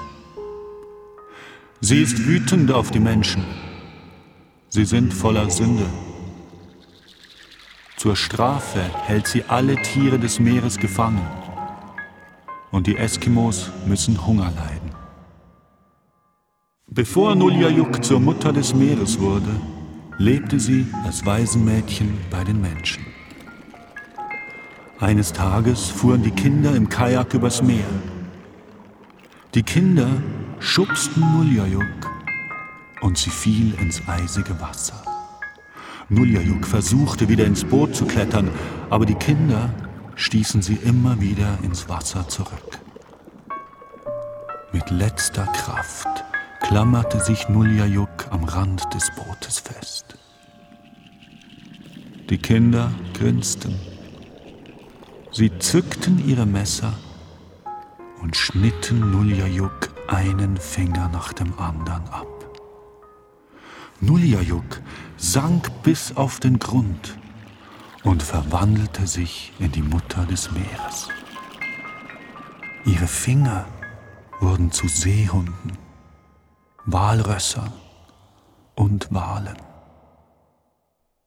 [1.82, 3.44] Sie ist wütend auf die Menschen.
[4.70, 5.84] Sie sind voller Sünde.
[7.98, 11.26] Zur Strafe hält sie alle Tiere des Meeres gefangen.
[12.70, 14.89] Und die Eskimos müssen Hunger leiden.
[16.92, 19.60] Bevor Nuljayuk zur Mutter des Meeres wurde,
[20.18, 23.06] lebte sie als Waisenmädchen bei den Menschen.
[24.98, 27.86] Eines Tages fuhren die Kinder im Kajak übers Meer.
[29.54, 30.08] Die Kinder
[30.58, 32.10] schubsten Nuljajuk
[33.02, 35.00] und sie fiel ins eisige Wasser.
[36.08, 38.50] Nuljajuk versuchte wieder ins Boot zu klettern,
[38.90, 39.72] aber die Kinder
[40.16, 42.80] stießen sie immer wieder ins Wasser zurück.
[44.72, 46.24] Mit letzter Kraft
[46.60, 50.16] klammerte sich Nuljajuk am Rand des Bootes fest.
[52.28, 53.74] Die Kinder grinsten
[55.32, 56.92] Sie zückten ihre Messer
[58.20, 62.26] und schnitten Nuljajuk einen Finger nach dem anderen ab.
[64.00, 64.80] Nuljajuk
[65.16, 67.16] sank bis auf den Grund
[68.02, 71.08] und verwandelte sich in die Mutter des Meeres.
[72.84, 73.66] Ihre Finger
[74.40, 75.78] wurden zu Seehunden,
[76.86, 77.72] Walrössern
[78.74, 79.56] und Walen.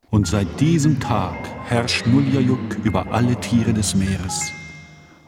[0.09, 1.35] Und seit diesem Tag
[1.65, 4.51] herrscht Nuljajuk über alle Tiere des Meeres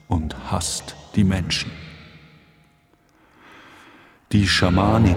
[0.07, 1.71] und hasst die Menschen.
[4.31, 5.15] Die Schamanin,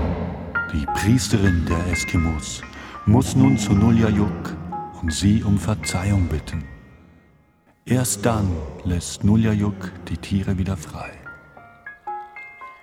[0.73, 2.63] die Priesterin der Eskimos,
[3.07, 4.57] muss nun zu Nuljajuk
[5.01, 6.65] und sie um Verzeihung bitten.
[7.87, 8.51] Erst dann
[8.85, 11.11] lässt Nuljajuk die Tiere wieder frei.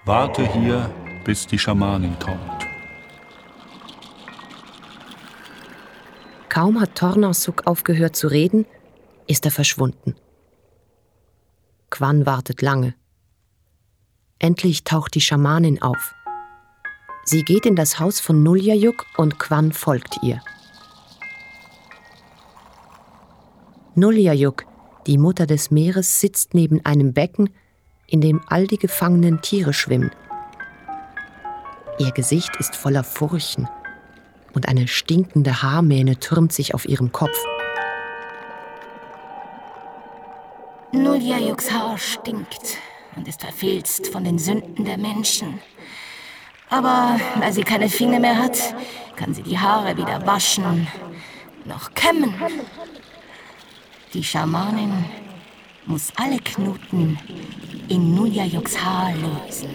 [0.06, 0.90] Warte hier,
[1.26, 2.66] bis die Schamanin kommt.
[6.48, 8.66] Kaum hat Tornarsuk aufgehört zu reden,
[9.28, 10.16] ist er verschwunden.
[11.90, 12.94] Quan wartet lange.
[14.40, 16.16] Endlich taucht die Schamanin auf.
[17.26, 20.42] Sie geht in das Haus von Nuljajuk und Quan folgt ihr.
[23.96, 24.66] Nuljajuk,
[25.08, 27.50] die Mutter des Meeres, sitzt neben einem Becken,
[28.08, 30.12] in dem all die gefangenen Tiere schwimmen.
[31.98, 33.70] Ihr Gesicht ist voller Furchen
[34.54, 37.38] und eine stinkende Haarmähne türmt sich auf ihrem Kopf.
[40.92, 42.78] Nuljajuks Haar stinkt
[43.16, 45.60] und ist verfilzt von den Sünden der Menschen.
[46.70, 48.58] Aber weil sie keine Finger mehr hat,
[49.16, 50.88] kann sie die Haare weder waschen
[51.64, 52.34] noch kämmen.
[54.14, 55.06] Die Schamanin
[55.86, 57.18] muss alle Knoten
[57.88, 59.70] in Nuljajuks Haar lösen.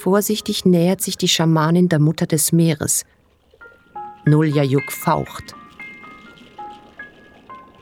[0.00, 3.04] Vorsichtig nähert sich die Schamanin der Mutter des Meeres.
[4.24, 5.54] Nuljajuk faucht.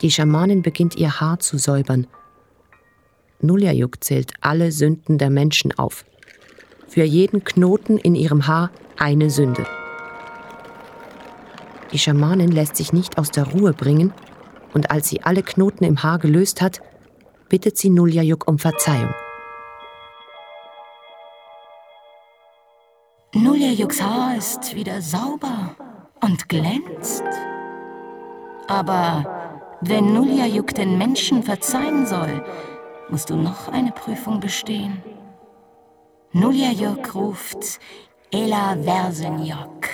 [0.02, 2.08] Die Schamanin beginnt ihr Haar zu säubern.
[3.40, 6.04] Nuljajuk zählt alle Sünden der Menschen auf.
[6.88, 9.64] Für jeden Knoten in ihrem Haar eine Sünde.
[11.92, 14.12] Die Schamanin lässt sich nicht aus der Ruhe bringen
[14.74, 16.80] und als sie alle Knoten im Haar gelöst hat,
[17.48, 19.14] bittet sie Nuljajuk um Verzeihung.
[23.34, 25.76] Nuljajuks Haar ist wieder sauber
[26.22, 27.22] und glänzt.
[28.66, 32.42] Aber wenn Nuljajuk den Menschen verzeihen soll,
[33.10, 35.02] musst du noch eine Prüfung bestehen.
[36.32, 37.80] Nuljajuk ruft
[38.30, 39.88] Ella Versenjok,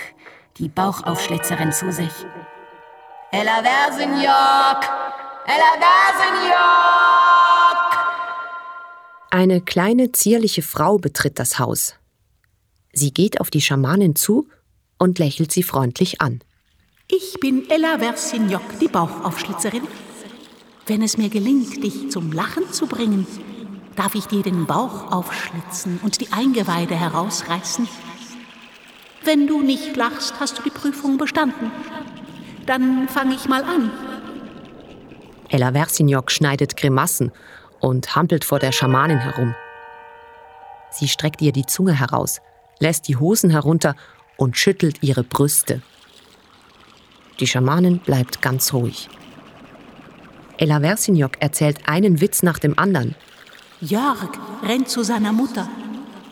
[0.57, 2.13] die Bauchaufschlitzerin, zu sich.
[3.31, 4.79] Ella Versenjok!
[5.45, 6.55] Ella Versenjok!
[9.29, 11.95] Eine kleine zierliche Frau betritt das Haus.
[12.95, 14.47] Sie geht auf die Schamanin zu
[14.97, 16.41] und lächelt sie freundlich an.
[17.07, 19.83] Ich bin Ella Versignok, die Bauchaufschlitzerin.
[20.87, 23.27] Wenn es mir gelingt, dich zum Lachen zu bringen,
[23.95, 27.87] Darf ich dir den Bauch aufschlitzen und die Eingeweide herausreißen?
[29.23, 31.71] Wenn du nicht lachst, hast du die Prüfung bestanden.
[32.65, 33.91] Dann fange ich mal an.
[35.49, 37.31] Ella Versignok schneidet Grimassen
[37.79, 39.55] und hampelt vor der Schamanin herum.
[40.91, 42.41] Sie streckt ihr die Zunge heraus,
[42.79, 43.95] lässt die Hosen herunter
[44.37, 45.81] und schüttelt ihre Brüste.
[47.39, 49.09] Die Schamanin bleibt ganz ruhig.
[50.57, 53.15] Ella Versignok erzählt einen Witz nach dem anderen.
[53.81, 54.29] Jörg
[54.63, 55.67] rennt zu seiner Mutter.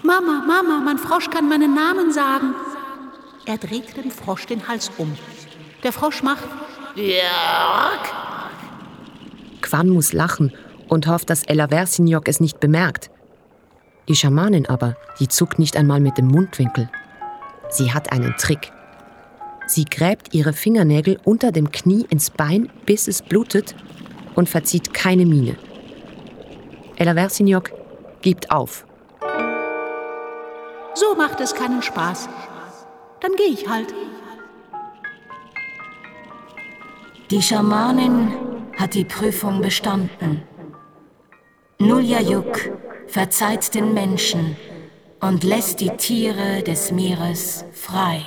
[0.02, 2.56] Mama, Mama, mein Frosch kann meinen Namen sagen.
[3.46, 5.18] Er dreht dem Frosch den Hals um.
[5.84, 6.48] Der Frosch macht
[6.96, 8.14] Jörg.
[9.62, 10.54] Quan muss lachen
[10.88, 13.10] und hofft, dass Ella Versignok es nicht bemerkt.
[14.08, 16.89] Die Schamanin aber, die zuckt nicht einmal mit dem Mundwinkel.
[17.70, 18.72] Sie hat einen Trick.
[19.66, 23.76] Sie gräbt ihre Fingernägel unter dem Knie ins Bein, bis es blutet
[24.36, 25.56] und verzieht keine Miene.
[26.97, 27.72] Ella Versignok
[28.22, 28.86] gibt auf.
[30.95, 32.30] So macht es keinen Spaß.
[33.22, 33.93] Dann gehe ich halt.
[37.32, 38.34] Die Schamanin
[38.78, 40.43] hat die Prüfung bestanden.
[41.80, 42.60] Nuljajuk
[43.08, 44.56] verzeiht den Menschen
[45.20, 48.22] und lässt die Tiere des Meeres frei.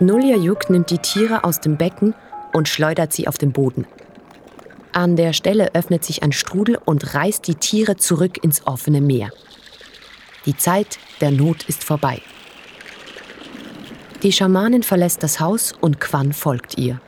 [0.00, 2.14] Nuljajuk nimmt die Tiere aus dem Becken
[2.52, 3.86] und schleudert sie auf den Boden.
[4.92, 9.30] An der Stelle öffnet sich ein Strudel und reißt die Tiere zurück ins offene Meer.
[10.46, 12.20] Die Zeit der Not ist vorbei.
[14.22, 17.00] Die Schamanin verlässt das Haus und Quan folgt ihr.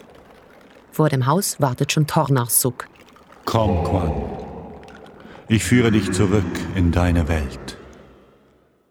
[0.91, 2.89] Vor dem Haus wartet schon Tornarsuk.
[3.47, 4.13] Komm, Quan.
[5.49, 6.45] Ich führe dich zurück
[6.75, 7.79] in deine Welt.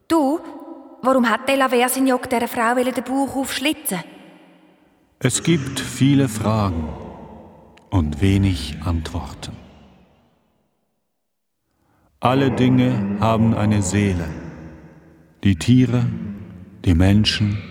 [0.07, 0.39] Du,
[1.01, 3.99] warum hat Ella Versignok dieser Frau den Bauch aufschlitzen?
[5.19, 6.87] Es gibt viele Fragen
[7.89, 9.51] und wenig Antworten.
[12.21, 14.29] Alle Dinge haben eine Seele.
[15.43, 16.05] Die Tiere,
[16.85, 17.61] die Menschen,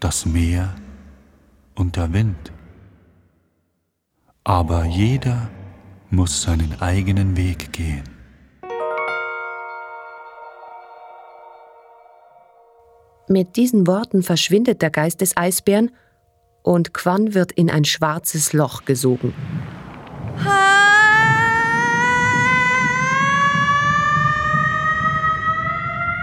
[0.00, 0.74] das Meer
[1.74, 2.52] und der Wind.
[4.42, 5.50] Aber jeder
[6.10, 8.04] muss seinen eigenen Weg gehen.
[13.28, 15.90] Mit diesen Worten verschwindet der Geist des Eisbären
[16.62, 19.34] und Quan wird in ein schwarzes Loch gesogen.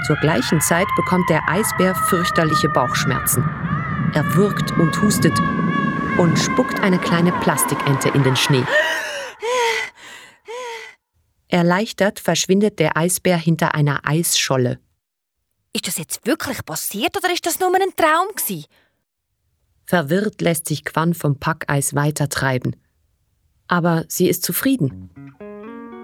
[0.07, 3.43] Zur gleichen Zeit bekommt der Eisbär fürchterliche Bauchschmerzen.
[4.13, 5.33] Er würgt und hustet
[6.17, 8.63] und spuckt eine kleine Plastikente in den Schnee.
[11.47, 14.79] Erleichtert verschwindet der Eisbär hinter einer Eisscholle.
[15.73, 18.65] Ist das jetzt wirklich passiert oder ist das nur ein Traum gewesen?
[19.85, 22.75] Verwirrt lässt sich Quan vom Packeis weitertreiben.
[23.67, 25.11] Aber sie ist zufrieden.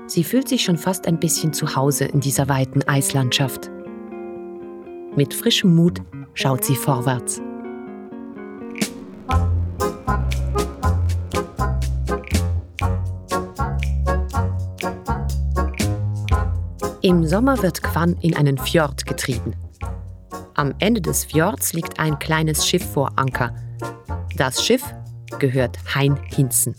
[0.08, 3.72] Sie fühlt sich schon fast ein bisschen zu Hause in dieser weiten Eislandschaft.
[5.16, 6.02] Mit frischem Mut
[6.34, 7.42] schaut sie vorwärts.
[17.04, 19.56] Im Sommer wird Quan in einen Fjord getrieben.
[20.54, 23.56] Am Ende des Fjords liegt ein kleines Schiff vor Anker.
[24.38, 24.84] Das Schiff
[25.40, 26.76] gehört Hein Hinzen.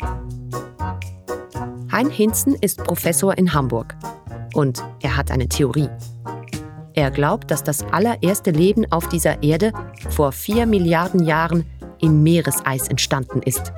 [1.91, 3.97] Hein Hinzen ist Professor in Hamburg
[4.55, 5.89] und er hat eine Theorie.
[6.95, 9.73] Er glaubt, dass das allererste Leben auf dieser Erde
[10.11, 11.67] vor vier Milliarden Jahren
[12.01, 13.73] im Meereseis entstanden ist.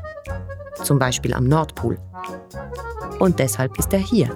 [0.83, 1.99] Zum Beispiel am Nordpol.
[3.19, 4.29] Und deshalb ist er hier.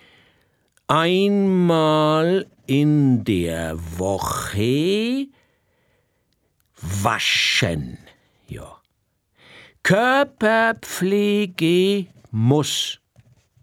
[0.86, 5.26] Einmal in der Woche
[7.02, 7.98] waschen.
[8.46, 8.80] Ja.
[9.82, 13.00] Körperpflege muss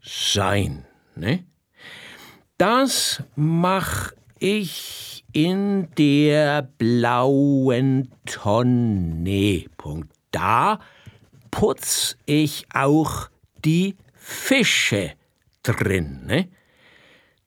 [0.03, 0.85] sein.
[1.15, 1.45] Ne?
[2.57, 9.65] Das mach ich in der blauen Tonne.
[9.77, 10.11] Punkt.
[10.31, 10.79] Da
[11.49, 13.29] putz ich auch
[13.63, 15.13] die Fische
[15.63, 16.25] drin.
[16.25, 16.49] Ne?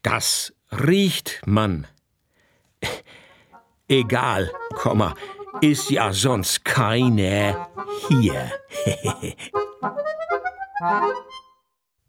[0.02, 1.86] Das riecht man.
[3.88, 5.14] Egal, Komma,
[5.60, 7.68] ist ja sonst keiner
[8.08, 8.50] hier.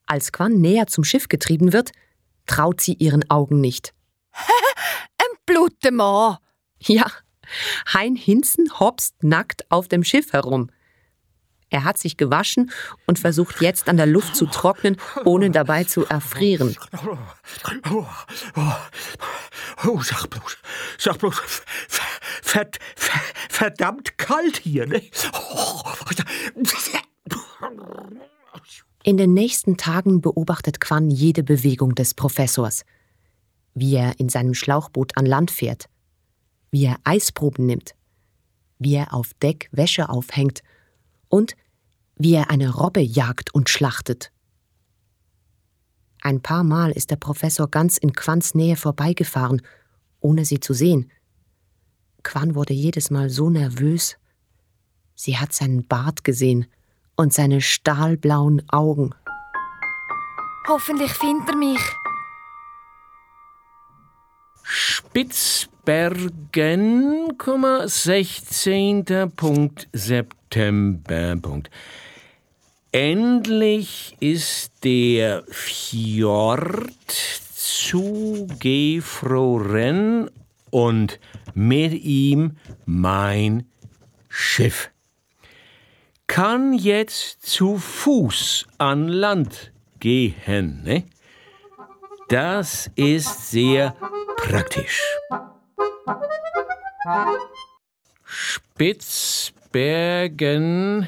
[0.05, 1.91] Als Quan näher zum Schiff getrieben wird,
[2.45, 3.93] traut sie ihren Augen nicht.
[5.17, 6.37] Ein bluter Mann.
[6.79, 7.07] Ja,
[7.93, 10.69] Hein Hinzen hopst nackt auf dem Schiff herum.
[11.69, 12.71] Er hat sich gewaschen
[13.07, 16.75] und versucht jetzt an der Luft zu trocknen, ohne dabei zu erfrieren.
[19.85, 20.57] Oh, sag bloß,
[20.97, 21.41] sag bloß,
[22.41, 22.79] verd,
[23.49, 25.01] verdammt kalt hier, ne?
[29.03, 32.83] In den nächsten Tagen beobachtet Quan jede Bewegung des Professors.
[33.73, 35.89] Wie er in seinem Schlauchboot an Land fährt,
[36.71, 37.95] wie er Eisproben nimmt,
[38.79, 40.61] wie er auf Deck Wäsche aufhängt
[41.35, 41.55] und
[42.15, 44.31] wie er eine Robbe jagt und schlachtet.
[46.21, 49.61] Ein paar Mal ist der Professor ganz in Quans Nähe vorbeigefahren,
[50.21, 51.11] ohne sie zu sehen.
[52.23, 54.15] Quan wurde jedes Mal so nervös.
[55.13, 56.67] Sie hat seinen Bart gesehen
[57.17, 59.13] und seine stahlblauen Augen.
[60.69, 61.81] Hoffentlich findet er mich.
[64.63, 67.37] Spitzbergen,
[67.87, 69.03] 16.
[69.91, 70.44] September.
[72.91, 77.11] Endlich ist der Fjord
[77.53, 80.29] zugefroren
[80.69, 81.19] und
[81.53, 83.65] mit ihm mein
[84.29, 84.91] Schiff.
[86.27, 90.83] Kann jetzt zu Fuß an Land gehen.
[90.83, 91.05] Ne?
[92.29, 93.95] Das ist sehr
[94.37, 95.01] praktisch.
[99.75, 101.05] Spitzbergen,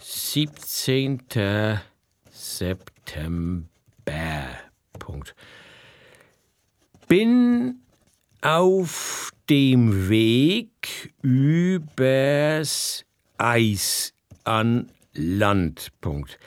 [0.00, 1.20] 17.
[2.30, 3.68] September.
[4.98, 5.34] Punkt.
[7.08, 7.82] Bin
[8.40, 13.04] auf dem Weg übers
[13.36, 14.14] Eis
[14.44, 15.92] an Land.
[16.00, 16.38] Punkt.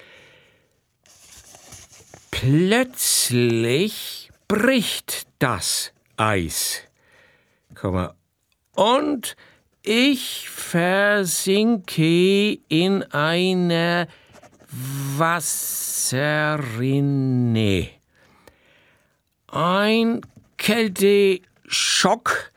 [2.31, 3.61] Plötzlich
[4.47, 6.81] bricht das Eis.
[8.73, 9.35] Und
[9.83, 12.03] ich versinke
[12.67, 14.07] in einer
[15.17, 15.89] Wasserrinne.
[19.47, 20.21] Ein
[20.57, 22.51] Kälteschock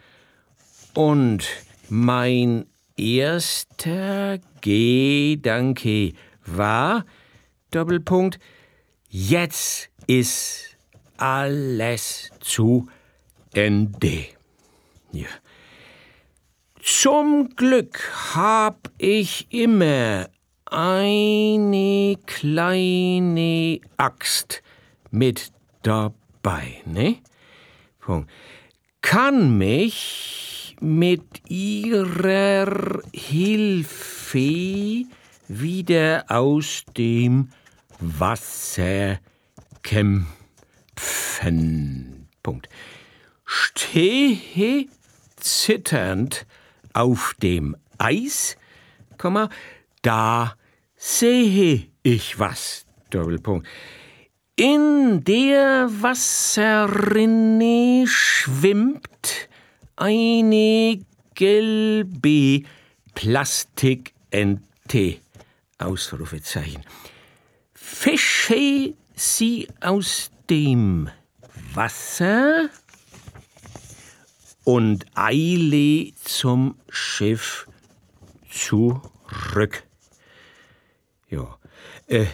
[0.95, 1.45] und
[1.89, 2.67] mein
[2.97, 6.13] erster Gedanke
[6.47, 7.05] war,
[7.71, 8.39] Doppelpunkt,
[9.09, 10.77] jetzt ist
[11.17, 12.89] alles zu
[13.53, 14.27] Ende.
[15.13, 15.27] Ja.
[16.87, 17.99] Zum Glück
[18.35, 20.29] hab ich immer
[20.67, 24.63] eine kleine Axt
[25.11, 25.51] mit
[25.83, 27.23] dabei, ne?
[29.01, 35.07] Kann mich mit ihrer Hilfe
[35.49, 37.49] wieder aus dem
[37.99, 39.21] Wasser
[39.83, 40.29] kämpfen.
[42.43, 42.69] Punkt.
[43.47, 44.89] Stehe
[45.37, 46.47] zitternd
[46.95, 48.57] auf dem Eis,
[50.03, 50.57] da
[50.97, 52.87] sehe ich was.
[54.57, 59.49] In der Wasserrinne schwimmt
[59.97, 61.01] eine
[61.35, 62.63] gelbe
[63.15, 65.17] Plastikente.
[65.79, 66.85] Ausrufezeichen.
[67.73, 71.09] Fische sie aus dem
[71.75, 72.69] Wasser
[74.65, 77.69] und eile zum Schiff
[78.51, 79.85] zurück.
[81.29, 81.57] Ja,
[82.07, 82.27] äh,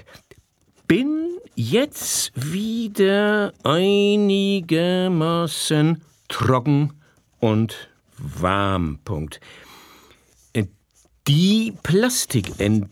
[0.86, 6.94] bin jetzt wieder einigermaßen trocken
[7.38, 8.98] und warm.
[9.04, 9.40] Punkt.
[10.52, 10.66] Äh,
[11.26, 12.88] die Plastikente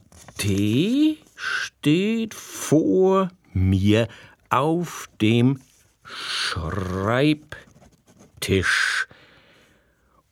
[1.34, 4.08] steht vor mir
[4.50, 5.60] auf dem
[6.04, 7.48] Schreibtisch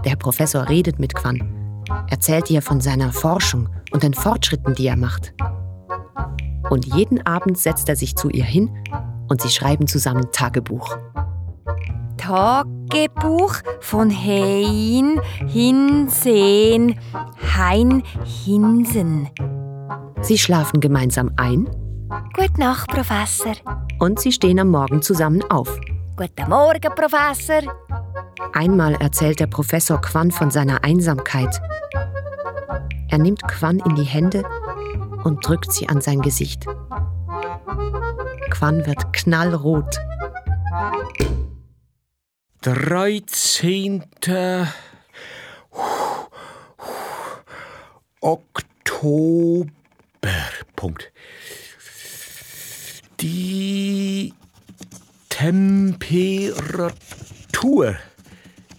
[0.04, 1.55] Der Professor redet mit Quan,
[2.08, 5.34] erzählt ihr von seiner Forschung und den Fortschritten, die er macht.
[6.70, 8.70] Und jeden Abend setzt er sich zu ihr hin
[9.28, 10.96] und sie schreiben zusammen Tagebuch.
[12.16, 16.98] Tagebuch von Hein Hinseen
[17.56, 19.28] Hein Hinsen.
[20.22, 21.68] Sie schlafen gemeinsam ein
[22.34, 23.54] Gute Nacht, Professor.
[23.98, 25.80] und sie stehen am Morgen zusammen auf.
[26.16, 27.60] Guten Morgen, Professor.
[28.54, 31.60] Einmal erzählt der Professor Quan von seiner Einsamkeit.
[33.10, 34.42] Er nimmt Quan in die Hände
[35.24, 36.64] und drückt sie an sein Gesicht.
[38.50, 39.98] Quan wird knallrot.
[42.62, 44.02] 13.
[48.22, 49.66] Oktober.
[50.76, 51.12] Punkt.
[53.20, 54.32] Die
[55.46, 56.90] Temperatur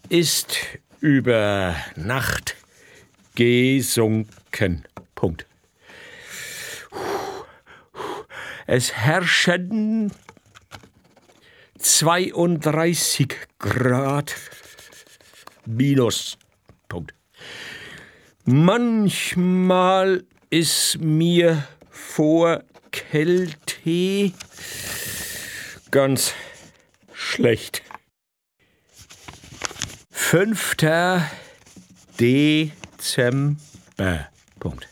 [0.09, 0.57] ist
[0.99, 2.57] über Nacht
[3.35, 4.83] gesunken.
[5.15, 5.45] Punkt.
[8.65, 10.11] Es herrschen
[11.79, 14.35] 32 Grad
[15.65, 16.37] minus.
[16.89, 17.13] Punkt.
[18.43, 22.61] Manchmal ist mir vor
[22.91, 24.33] Kälte
[25.91, 26.33] ganz
[27.27, 27.83] schlecht.
[30.11, 30.75] 5.
[32.19, 33.59] Dezember.
[34.59, 34.87] Punkt.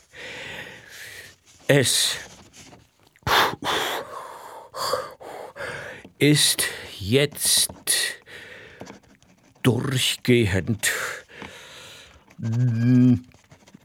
[1.66, 2.18] Es
[6.18, 6.64] ist
[6.98, 7.70] jetzt
[9.62, 10.92] durchgehend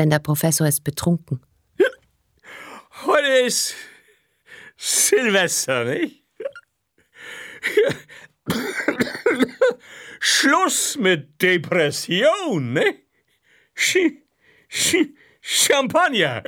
[0.00, 1.42] denn der Professor ist betrunken.
[3.04, 3.74] Heute ist
[4.76, 6.24] Silvester, nicht?
[10.20, 12.94] Schluss mit Depression, ne?
[13.74, 13.98] Sch
[14.68, 14.96] Sch
[15.42, 16.44] Champagner.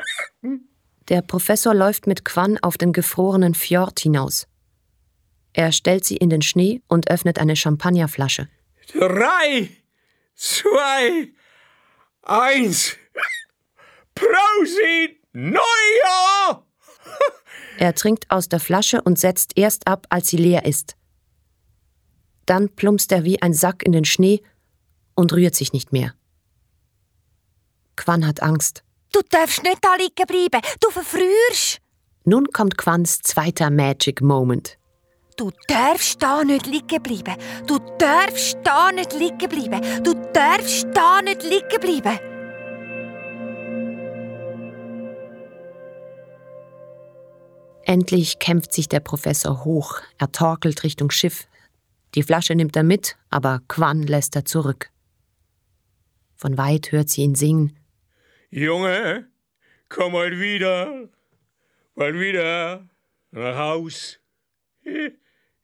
[1.08, 4.46] Der Professor läuft mit Quan auf den gefrorenen Fjord hinaus.
[5.52, 8.48] Er stellt sie in den Schnee und öffnet eine Champagnerflasche.
[8.94, 9.68] Drei,
[10.34, 11.32] zwei,
[12.22, 12.96] eins.
[14.14, 16.66] Prosit Neujahr!
[17.78, 20.96] Er trinkt aus der Flasche und setzt erst ab, als sie leer ist.
[22.46, 24.42] Dann plumpst er wie ein Sack in den Schnee
[25.14, 26.14] und rührt sich nicht mehr.
[27.96, 28.82] Quan hat Angst.
[29.12, 30.66] Du darfst nicht da liegen bleiben.
[30.80, 31.80] Du verfrierst.
[32.24, 34.78] Nun kommt Quans zweiter Magic Moment.
[35.36, 37.36] Du darfst da nicht liegen bleiben.
[37.66, 40.04] Du darfst da nicht liegen bleiben.
[40.04, 42.31] Du darfst da nicht liegen bleiben.
[47.84, 50.00] Endlich kämpft sich der Professor hoch.
[50.18, 51.48] Er torkelt Richtung Schiff.
[52.14, 54.90] Die Flasche nimmt er mit, aber Quan lässt er zurück.
[56.36, 57.76] Von weit hört sie ihn singen.
[58.50, 59.28] Junge,
[59.88, 61.08] komm mal wieder,
[61.94, 62.88] mal wieder
[63.30, 64.20] nach Haus.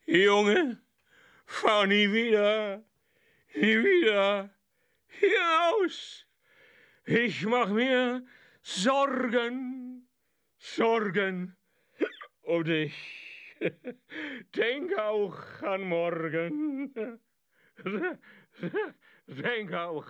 [0.06, 0.80] Junge,
[1.44, 2.82] fahr nie wieder,
[3.54, 4.50] nie wieder
[5.06, 6.24] hinaus.
[7.04, 8.24] Ich mach mir
[8.62, 10.08] Sorgen,
[10.58, 11.57] Sorgen
[12.48, 12.94] um dich.
[14.56, 16.94] Denk auch an morgen.
[19.26, 20.06] Denk auch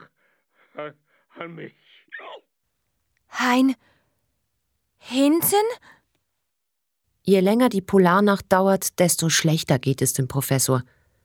[0.74, 0.95] an,
[1.36, 1.74] an mich.
[3.30, 3.74] Hein
[4.99, 5.59] Hinsen?
[7.22, 10.82] Je länger die Polarnacht dauert, desto schlechter geht es dem Professor.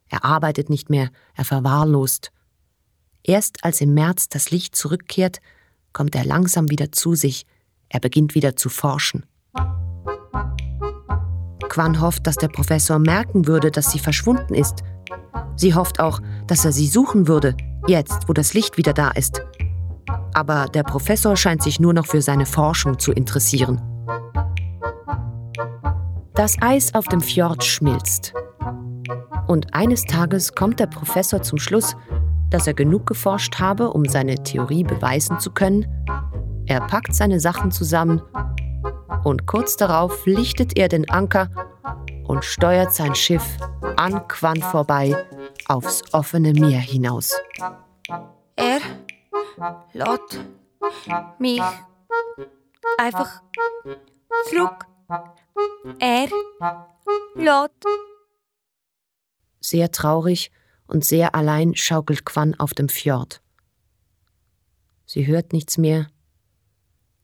[0.07, 2.31] Er arbeitet nicht mehr, er verwahrlost.
[3.23, 5.39] Erst als im März das Licht zurückkehrt,
[5.93, 7.45] kommt er langsam wieder zu sich.
[7.89, 9.25] Er beginnt wieder zu forschen.
[11.69, 14.83] Quan hofft, dass der Professor merken würde, dass sie verschwunden ist.
[15.55, 17.55] Sie hofft auch, dass er sie suchen würde,
[17.87, 19.41] jetzt, wo das Licht wieder da ist.
[20.33, 23.81] Aber der Professor scheint sich nur noch für seine Forschung zu interessieren.
[26.33, 28.33] Das Eis auf dem Fjord schmilzt.
[29.47, 31.95] Und eines Tages kommt der Professor zum Schluss,
[32.49, 35.85] dass er genug geforscht habe, um seine Theorie beweisen zu können.
[36.65, 38.21] Er packt seine Sachen zusammen
[39.23, 41.49] und kurz darauf lichtet er den Anker
[42.25, 43.57] und steuert sein Schiff
[43.97, 45.15] an Quan vorbei
[45.67, 47.33] aufs offene Meer hinaus.
[48.55, 48.79] Er
[49.93, 50.39] lässt
[51.39, 51.61] mich
[52.97, 53.41] einfach
[54.49, 54.85] zurück.
[55.99, 56.27] Er
[57.35, 57.85] lässt.
[59.59, 60.51] Sehr traurig
[60.87, 63.41] und sehr allein schaukelt Quan auf dem Fjord.
[65.05, 66.07] Sie hört nichts mehr,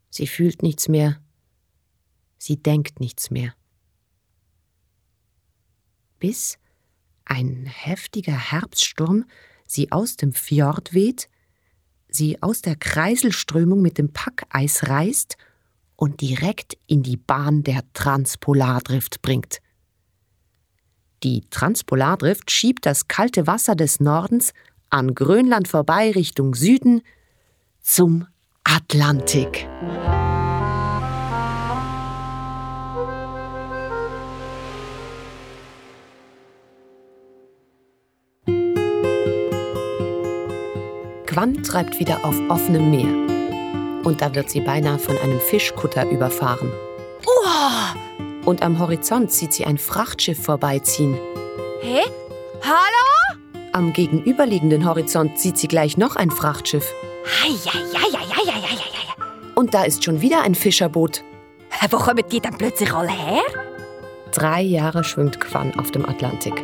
[0.09, 1.19] sie fühlt nichts mehr,
[2.39, 3.53] sie denkt nichts mehr.
[6.17, 6.57] Bis
[7.25, 9.25] ein heftiger Herbststurm
[9.67, 11.29] sie aus dem Fjord weht,
[12.09, 15.37] sie aus der Kreiselströmung mit dem Packeis reißt
[15.95, 19.59] und direkt in die Bahn der Transpolardrift bringt.
[21.23, 24.53] Die Transpolardrift schiebt das kalte Wasser des Nordens
[24.89, 27.01] an Grönland vorbei Richtung Süden
[27.81, 28.25] zum
[28.63, 29.67] Atlantik.
[41.29, 44.03] Quan treibt wieder auf offenem Meer.
[44.03, 46.71] Und da wird sie beinahe von einem Fischkutter überfahren.
[47.23, 47.93] Uah!
[48.45, 51.19] Und am Horizont sieht sie ein Frachtschiff vorbeiziehen.
[51.81, 52.01] Hä?
[52.63, 53.61] Hallo?
[53.73, 56.91] Am gegenüberliegenden Horizont sieht sie gleich noch ein Frachtschiff.
[57.43, 58.09] Heieieiei.
[59.53, 61.23] Und da ist schon wieder ein Fischerboot.
[61.91, 63.43] Wo kommen die dann plötzlich alle her?
[64.31, 66.63] Drei Jahre schwimmt Quan auf dem Atlantik.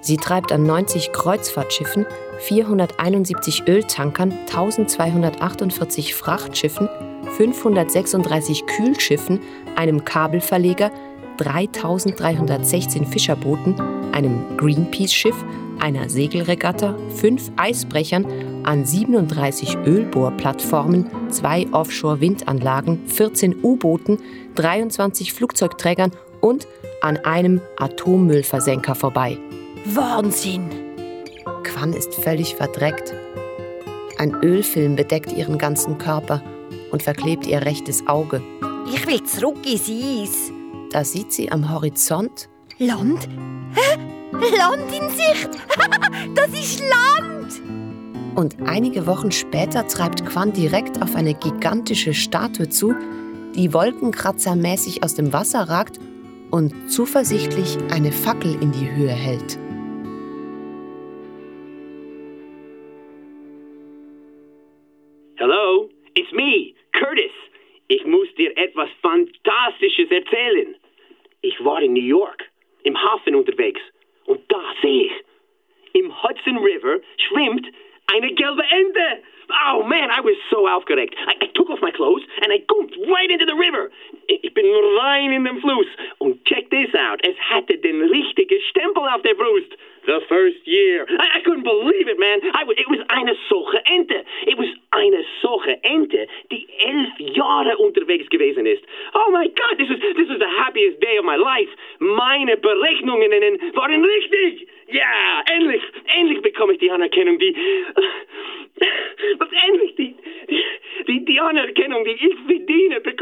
[0.00, 2.06] Sie treibt an 90 Kreuzfahrtschiffen,
[2.40, 6.88] 471 Öltankern, 1248 Frachtschiffen,
[7.36, 9.40] 536 Kühlschiffen,
[9.76, 10.90] einem Kabelverleger,
[11.36, 13.80] 3316 Fischerbooten,
[14.12, 15.36] einem Greenpeace-Schiff,
[15.78, 18.26] einer Segelregatta, fünf Eisbrechern,
[18.64, 24.18] an 37 Ölbohrplattformen, zwei Offshore-Windanlagen, 14 U-Booten,
[24.56, 26.66] 23 Flugzeugträgern und
[27.00, 29.38] an einem Atommüllversenker vorbei.
[29.86, 30.79] Wahnsinn!
[31.62, 33.14] Quan ist völlig verdreckt.
[34.18, 36.42] Ein Ölfilm bedeckt ihren ganzen Körper
[36.90, 38.42] und verklebt ihr rechtes Auge.
[38.92, 40.52] Ich will zurück ins Eis.
[40.90, 42.48] Da sieht sie am Horizont
[42.78, 43.28] Land?
[43.74, 43.98] Hä?
[44.32, 45.50] Land in Sicht!
[46.34, 47.30] das ist Land!
[48.40, 52.94] und einige Wochen später treibt Quan direkt auf eine gigantische Statue zu,
[53.54, 55.98] die wolkenkratzermäßig aus dem Wasser ragt
[56.50, 59.58] und zuversichtlich eine Fackel in die Höhe hält.
[67.90, 70.76] Ich muss dir etwas Fantastisches erzählen.
[71.42, 72.48] Ich war in New York,
[72.84, 73.80] im Hafen unterwegs.
[74.26, 75.12] Und da sehe ich,
[75.94, 77.66] im Hudson River schwimmt
[78.14, 79.24] eine gelbe Ente.
[79.66, 81.16] Oh man, I was so aufgeregt.
[81.26, 83.90] I, I took off my clothes and I jumped right into the river.
[84.28, 84.66] Ich bin
[85.00, 85.88] rein in den Fluss.
[86.18, 87.18] Und check this out.
[87.26, 89.76] Es hatte den richtigen Stempel auf der Brust.
[90.06, 91.06] The first year.
[91.08, 92.40] I, I couldn't believe it, man.
[92.54, 94.24] I, it was eine solche Ente.
[94.46, 98.82] It was eine solche Ente, die elf Jahre unterwegs gewesen ist.
[99.14, 101.68] Oh my God, this was, this was the happiest day of my life.
[101.98, 103.30] Meine Berechnungen
[103.74, 104.68] waren richtig.
[104.88, 105.82] Ja, endlich,
[106.16, 107.54] endlich bekomme ich die Anerkennung, die,
[109.68, 110.16] endlich die,
[111.06, 113.19] die, die Anerkennung, die ich verdiene, bekomme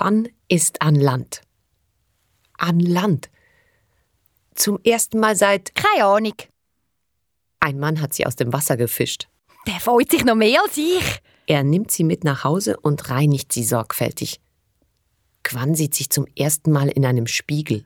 [0.00, 1.42] Quan ist an Land.
[2.56, 3.28] An Land.
[4.54, 6.32] Zum ersten Mal seit Keine Ahnung.
[7.60, 9.28] ein Mann hat sie aus dem Wasser gefischt.
[9.66, 11.20] Der freut sich noch mehr als ich.
[11.46, 14.40] Er nimmt sie mit nach Hause und reinigt sie sorgfältig.
[15.42, 17.84] Quan sieht sich zum ersten Mal in einem Spiegel.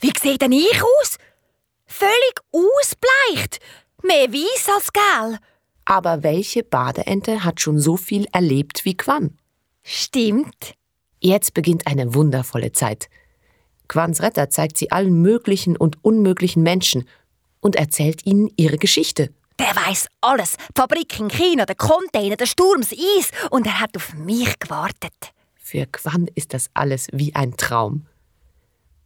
[0.00, 1.16] Wie sehe denn ich aus?
[1.86, 3.58] Völlig ausbleicht.
[4.02, 5.38] Mehr weiß als gel.
[5.86, 9.38] Aber welche Badeente hat schon so viel erlebt wie Quan?
[9.84, 10.74] Stimmt.
[11.20, 13.08] Jetzt beginnt eine wundervolle Zeit.
[13.86, 17.06] Quans Retter zeigt sie allen möglichen und unmöglichen Menschen
[17.60, 19.30] und erzählt ihnen ihre Geschichte.
[19.60, 20.56] Der weiß alles.
[20.56, 23.30] Die Fabrik in China, der Container, der Sturm, das Eis.
[23.50, 25.12] Und er hat auf mich gewartet.
[25.54, 28.06] Für Quan ist das alles wie ein Traum.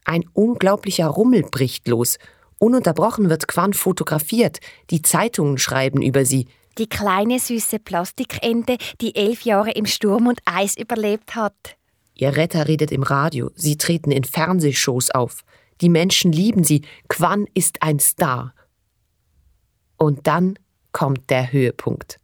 [0.05, 2.19] Ein unglaublicher Rummel bricht los
[2.59, 4.59] Ununterbrochen wird Quan fotografiert,
[4.91, 6.47] die Zeitungen schreiben über sie.
[6.79, 11.77] Die kleine süße Plastikente, die elf Jahre im Sturm und Eis überlebt hat.
[12.15, 15.45] Ihr Retter redet im Radio, sie treten in Fernsehshows auf.
[15.81, 18.55] Die Menschen lieben sie, Quan ist ein Star.
[19.97, 20.59] Und dann
[20.93, 22.19] kommt der Höhepunkt.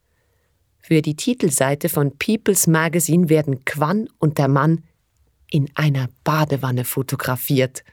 [0.79, 4.85] Für die Titelseite von People's Magazine werden Quan und der Mann
[5.51, 7.85] in einer Badewanne fotografiert.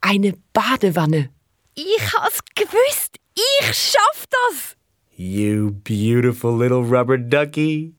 [0.00, 1.30] Eine Badewanne.
[1.74, 3.16] Ich hab's gewusst.
[3.34, 4.79] Ich schaff das.
[5.22, 7.94] You beautiful little rubber ducky.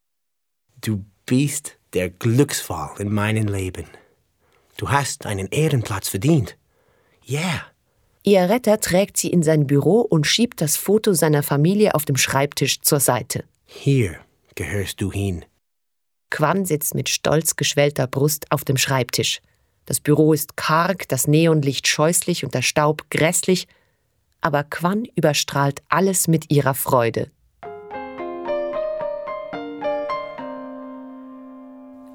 [0.83, 3.85] Du bist der Glücksfall in meinem Leben.
[4.77, 6.57] Du hast einen Ehrenplatz verdient.
[7.29, 7.67] Yeah.
[8.23, 12.17] Ihr Retter trägt sie in sein Büro und schiebt das Foto seiner Familie auf dem
[12.17, 13.43] Schreibtisch zur Seite.
[13.67, 14.15] Hier
[14.55, 15.45] gehörst du hin.
[16.31, 19.41] Quan sitzt mit stolz geschwellter Brust auf dem Schreibtisch.
[19.85, 23.67] Das Büro ist karg, das Neonlicht scheußlich und der Staub grässlich,
[24.41, 27.31] aber Quan überstrahlt alles mit ihrer Freude.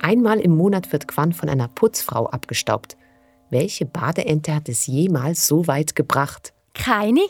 [0.01, 2.97] Einmal im Monat wird Quan von einer Putzfrau abgestaubt.
[3.51, 6.53] Welche Badeente hat es jemals so weit gebracht?
[6.75, 7.23] Keine?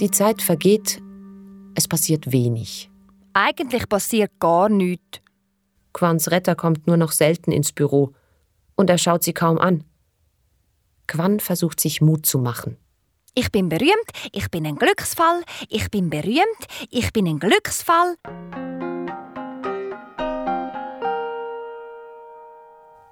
[0.00, 1.00] Die Zeit vergeht,
[1.74, 2.90] es passiert wenig.
[3.32, 5.20] Eigentlich passiert gar nichts.
[5.92, 8.12] Quans Retter kommt nur noch selten ins Büro
[8.76, 9.84] und er schaut sie kaum an.
[11.06, 12.76] Quan versucht sich Mut zu machen.
[13.34, 18.16] Ich bin berühmt, ich bin ein Glücksfall, ich bin berühmt, ich bin ein Glücksfall.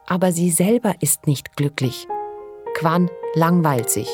[0.06, 2.06] Aber sie selber ist nicht glücklich.
[2.74, 4.08] Quan langweilt sich.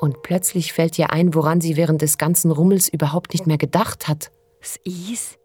[0.00, 4.08] Und plötzlich fällt ihr ein, woran sie während des ganzen Rummels überhaupt nicht mehr gedacht
[4.08, 4.32] hat.
[4.60, 5.38] Das Eis,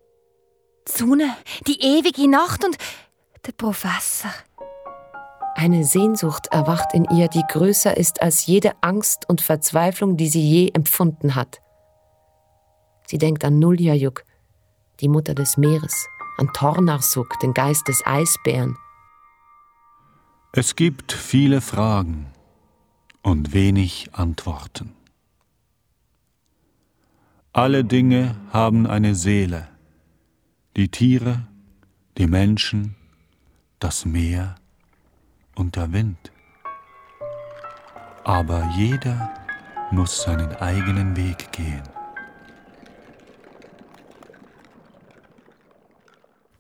[0.87, 1.35] die Sonne,
[1.67, 2.77] die ewige Nacht und
[3.45, 4.31] der Professor.
[5.57, 10.41] Eine Sehnsucht erwacht in ihr, die größer ist als jede Angst und Verzweiflung, die sie
[10.41, 11.61] je empfunden hat.
[13.07, 14.25] Sie denkt an Nuljajuk,
[14.99, 18.75] die Mutter des Meeres, an Tornarsuk, den Geist des Eisbären.
[20.51, 22.27] Es gibt viele Fragen
[23.21, 24.93] und wenig Antworten.
[27.53, 29.69] Alle Dinge haben eine Seele,
[30.75, 31.47] die Tiere,
[32.17, 32.97] die Menschen,
[33.79, 34.55] das Meer
[35.55, 36.31] und der Wind.
[38.23, 39.33] Aber jeder
[39.91, 41.83] muss seinen eigenen Weg gehen.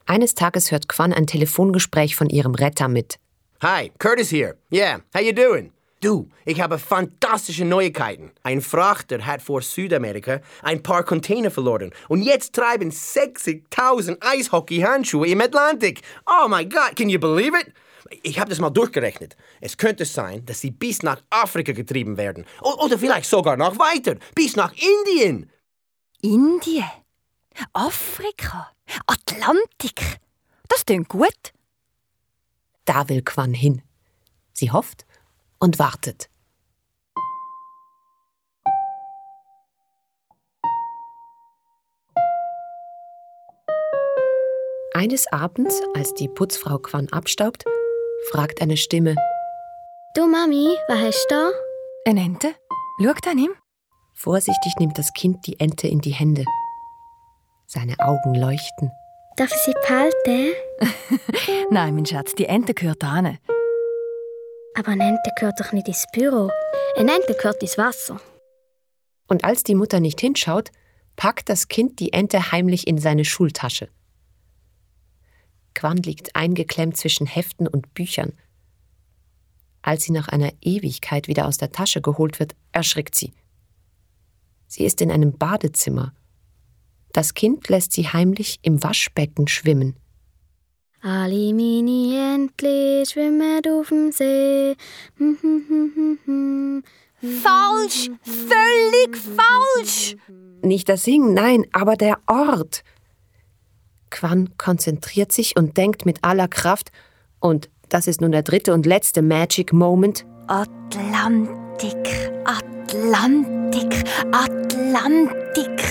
[0.05, 3.17] Eines Tages hört Quan ein Telefongespräch von ihrem Retter mit.
[3.61, 4.55] Hi, Curtis here.
[4.71, 5.71] Yeah, how you doing?
[6.01, 8.31] Du, ich habe fantastische Neuigkeiten.
[8.43, 15.41] Ein Frachter hat vor Südamerika ein paar Container verloren und jetzt treiben 60.000 Eishockey-Handschuhe im
[15.41, 16.01] Atlantik.
[16.27, 17.73] Oh my God, can you believe it?
[18.23, 19.35] Ich habe das mal durchgerechnet.
[19.61, 22.45] Es könnte sein, dass sie bis nach Afrika getrieben werden.
[22.61, 25.51] Oder vielleicht sogar noch weiter, bis nach Indien.
[26.21, 26.89] Indien?
[27.73, 28.71] Afrika?
[29.07, 30.19] Atlantik?
[30.67, 31.53] Das klingt gut.
[32.85, 33.81] Da will Quan hin.
[34.53, 35.05] Sie hofft
[35.59, 36.29] und wartet.
[44.93, 47.65] Eines Abends, als die Putzfrau Quan abstaubt,
[48.31, 49.15] fragt eine Stimme:
[50.15, 51.51] Du Mami, was hast du da?
[52.07, 52.55] Eine Ente?
[53.01, 53.51] Schau an ihm.
[54.13, 56.45] Vorsichtig nimmt das Kind die Ente in die Hände.
[57.67, 58.91] Seine Augen leuchten.
[59.35, 60.53] Darf ich sie behalten?
[61.71, 63.37] Nein, mein Schatz, die Ente gehört an.
[64.77, 66.49] Aber eine Ente gehört doch nicht ins Büro.
[66.95, 68.21] Eine Ente gehört ins Wasser.
[69.27, 70.69] Und als die Mutter nicht hinschaut,
[71.15, 73.89] packt das Kind die Ente heimlich in seine Schultasche.
[75.75, 78.33] Quan liegt eingeklemmt zwischen Heften und Büchern.
[79.83, 83.33] Als sie nach einer Ewigkeit wieder aus der Tasche geholt wird, erschrickt sie.
[84.65, 86.13] Sie ist in einem Badezimmer.
[87.13, 89.95] Das Kind lässt sie heimlich im Waschbecken schwimmen.
[91.01, 94.75] Alle meine Entli schwimmen auf dem See.
[97.43, 98.09] Falsch!
[98.23, 100.15] Völlig falsch!
[100.63, 102.83] Nicht das Singen, nein, aber der Ort.
[104.15, 106.91] Quan konzentriert sich und denkt mit aller Kraft,
[107.41, 110.25] und das ist nun der dritte und letzte Magic Moment.
[110.47, 111.97] Atlantik,
[112.45, 115.83] Atlantik, Atlantik.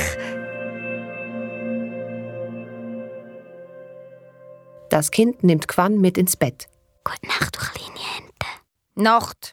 [4.89, 6.68] Das Kind nimmt Quan mit ins Bett.
[7.05, 8.47] Gute Nacht, du kleine Ente.
[8.95, 9.53] Nacht.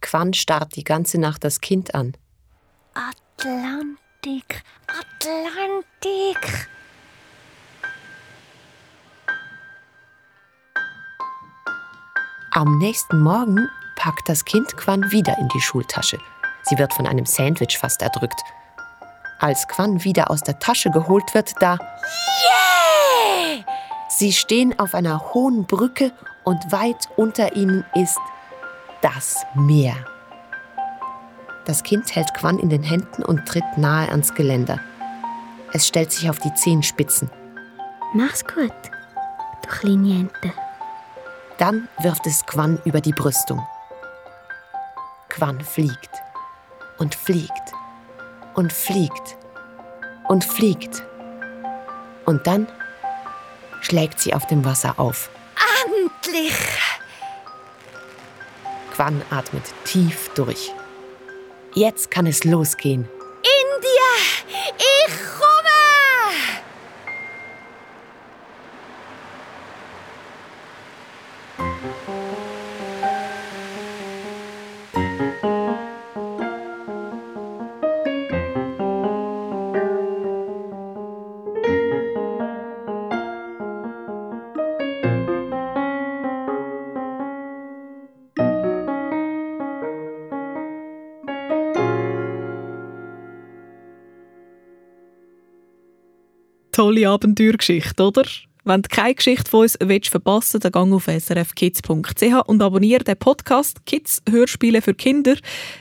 [0.00, 2.16] Quan starrt die ganze Nacht das Kind an.
[2.94, 6.68] Atlantik, Atlantik.
[12.56, 16.18] Am nächsten Morgen packt das Kind Quan wieder in die Schultasche.
[16.62, 18.40] Sie wird von einem Sandwich fast erdrückt.
[19.40, 21.74] Als Quan wieder aus der Tasche geholt wird, da.
[21.74, 23.62] Yeah!
[24.08, 26.12] Sie stehen auf einer hohen Brücke
[26.44, 28.18] und weit unter ihnen ist
[29.02, 29.96] das Meer.
[31.66, 34.80] Das Kind hält Quan in den Händen und tritt nahe ans Geländer.
[35.74, 37.30] Es stellt sich auf die Zehenspitzen.
[38.14, 38.72] Mach's gut,
[39.62, 40.65] du kleine Ente.
[41.58, 43.66] Dann wirft es Quan über die Brüstung.
[45.30, 46.10] Quan fliegt
[46.98, 47.72] und fliegt
[48.54, 49.36] und fliegt
[50.28, 51.02] und fliegt.
[52.26, 52.66] Und dann
[53.80, 55.30] schlägt sie auf dem Wasser auf.
[55.86, 56.54] Endlich!
[58.94, 60.72] Quan atmet tief durch.
[61.74, 63.08] Jetzt kann es losgehen.
[63.42, 64.76] India!
[64.78, 65.14] Ich
[96.86, 98.22] Tolle Abenteuergeschichte, oder?
[98.62, 103.16] Wenn du keine Geschichte von uns willst verpassen dann geh auf srfkids.ch und abonniere den
[103.16, 105.34] Podcast «Kids Hörspiele für Kinder».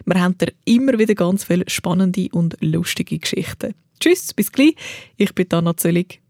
[0.04, 3.76] Wir haben da immer wieder ganz viele spannende und lustige Geschichten.
[4.00, 4.74] Tschüss, bis gleich.
[5.16, 6.25] Ich bin Anna Zöllig.